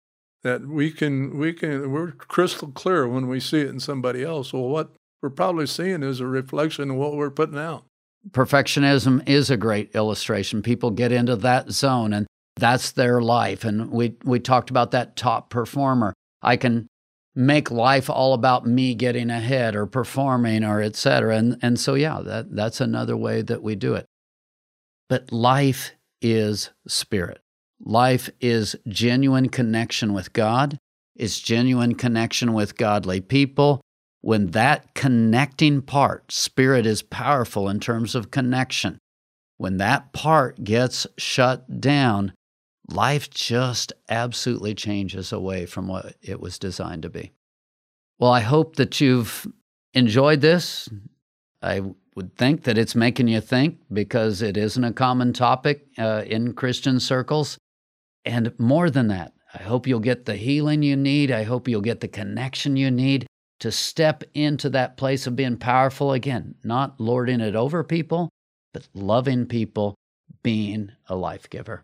that 0.44 0.68
we 0.68 0.92
can 0.92 1.38
we 1.38 1.54
can 1.54 1.92
we're 1.92 2.12
crystal 2.12 2.70
clear 2.70 3.08
when 3.08 3.28
we 3.28 3.40
see 3.40 3.62
it 3.62 3.70
in 3.70 3.80
somebody 3.80 4.24
else. 4.24 4.52
Well, 4.54 4.70
what 4.70 4.92
we're 5.22 5.30
probably 5.30 5.68
seeing 5.68 6.02
is 6.02 6.20
a 6.20 6.28
reflection 6.28 6.92
of 6.92 6.98
what 6.98 7.16
we're 7.16 7.30
putting 7.30 7.60
out 7.60 7.86
perfectionism 8.30 9.28
is 9.28 9.50
a 9.50 9.58
great 9.58 9.96
illustration. 9.96 10.62
People 10.62 10.92
get 10.92 11.12
into 11.12 11.36
that 11.38 11.72
zone 11.72 12.14
and 12.14 12.28
that's 12.56 12.92
their 12.92 13.22
life. 13.22 13.64
And 13.64 13.90
we, 13.92 14.16
we 14.24 14.40
talked 14.40 14.70
about 14.70 14.92
that 14.92 15.16
top 15.16 15.50
performer. 15.50 16.14
I 16.42 16.58
can 16.58 16.88
make 17.34 17.72
life 17.72 18.10
all 18.10 18.34
about 18.34 18.68
me 18.68 18.94
getting 18.94 19.30
ahead 19.30 19.76
or 19.76 19.86
performing 19.86 20.64
or 20.64 20.82
et 20.82 20.96
cetera. 20.96 21.38
And, 21.38 21.58
and 21.62 21.80
so, 21.80 21.96
yeah, 21.96 22.20
that, 22.24 22.56
that's 22.56 22.82
another 22.82 23.18
way 23.18 23.42
that 23.42 23.64
we 23.64 23.76
do 23.76 23.96
it. 23.96 24.06
But 25.10 25.32
life 25.32 25.94
is 26.22 26.70
spirit. 26.88 27.42
Life 27.84 28.30
is 28.40 28.76
genuine 28.88 29.50
connection 29.50 30.14
with 30.14 30.34
God. 30.34 30.78
It's 31.16 31.40
genuine 31.40 31.96
connection 31.96 32.54
with 32.54 32.78
godly 32.78 33.22
people 33.22 33.82
when 34.22 34.52
that 34.52 34.94
connecting 34.94 35.82
part, 35.82 36.32
spirit 36.32 36.86
is 36.86 37.02
powerful 37.02 37.68
in 37.68 37.80
terms 37.80 38.14
of 38.16 38.32
connection, 38.32 39.00
when 39.58 39.78
that 39.78 40.14
part 40.14 40.64
gets 40.64 41.08
shut 41.18 41.82
down, 41.82 42.34
life 42.90 43.30
just 43.30 43.94
absolutely 44.10 44.76
changes 44.76 45.32
away 45.32 45.66
from 45.66 45.88
what 45.88 46.16
it 46.22 46.40
was 46.40 46.60
designed 46.60 47.02
to 47.04 47.10
be. 47.10 47.32
Well, 48.20 48.32
I 48.32 48.42
hope 48.42 48.76
that 48.76 49.02
you've 49.02 49.48
enjoyed 49.94 50.42
this. 50.42 50.88
I 51.64 51.82
would 52.16 52.36
think 52.38 52.64
that 52.64 52.78
it's 52.78 52.96
making 52.96 53.28
you 53.28 53.42
think 53.42 53.80
because 53.92 54.42
it 54.42 54.58
isn't 54.58 54.84
a 54.84 54.94
common 54.94 55.34
topic 55.34 55.88
uh, 55.98 56.24
in 56.28 56.54
Christian 56.54 57.00
circles. 57.00 57.58
And 58.26 58.54
more 58.60 58.90
than 58.90 59.08
that, 59.08 59.34
I 59.54 59.64
hope 59.64 59.88
you'll 59.88 60.00
get 60.00 60.26
the 60.26 60.36
healing 60.36 60.84
you 60.84 60.96
need. 60.96 61.32
I 61.32 61.44
hope 61.44 61.68
you'll 61.68 61.82
get 61.82 62.00
the 62.00 62.08
connection 62.08 62.78
you 62.78 62.92
need 62.92 63.28
to 63.60 63.72
step 63.72 64.24
into 64.34 64.70
that 64.72 64.98
place 64.98 65.28
of 65.28 65.36
being 65.36 65.58
powerful 65.58 66.14
again, 66.14 66.56
not 66.64 67.00
lording 67.00 67.42
it 67.42 67.56
over 67.56 67.84
people, 67.84 68.30
but 68.74 68.88
loving 68.94 69.46
people, 69.46 69.96
being 70.42 70.92
a 71.08 71.16
life 71.16 71.50
giver. 71.50 71.84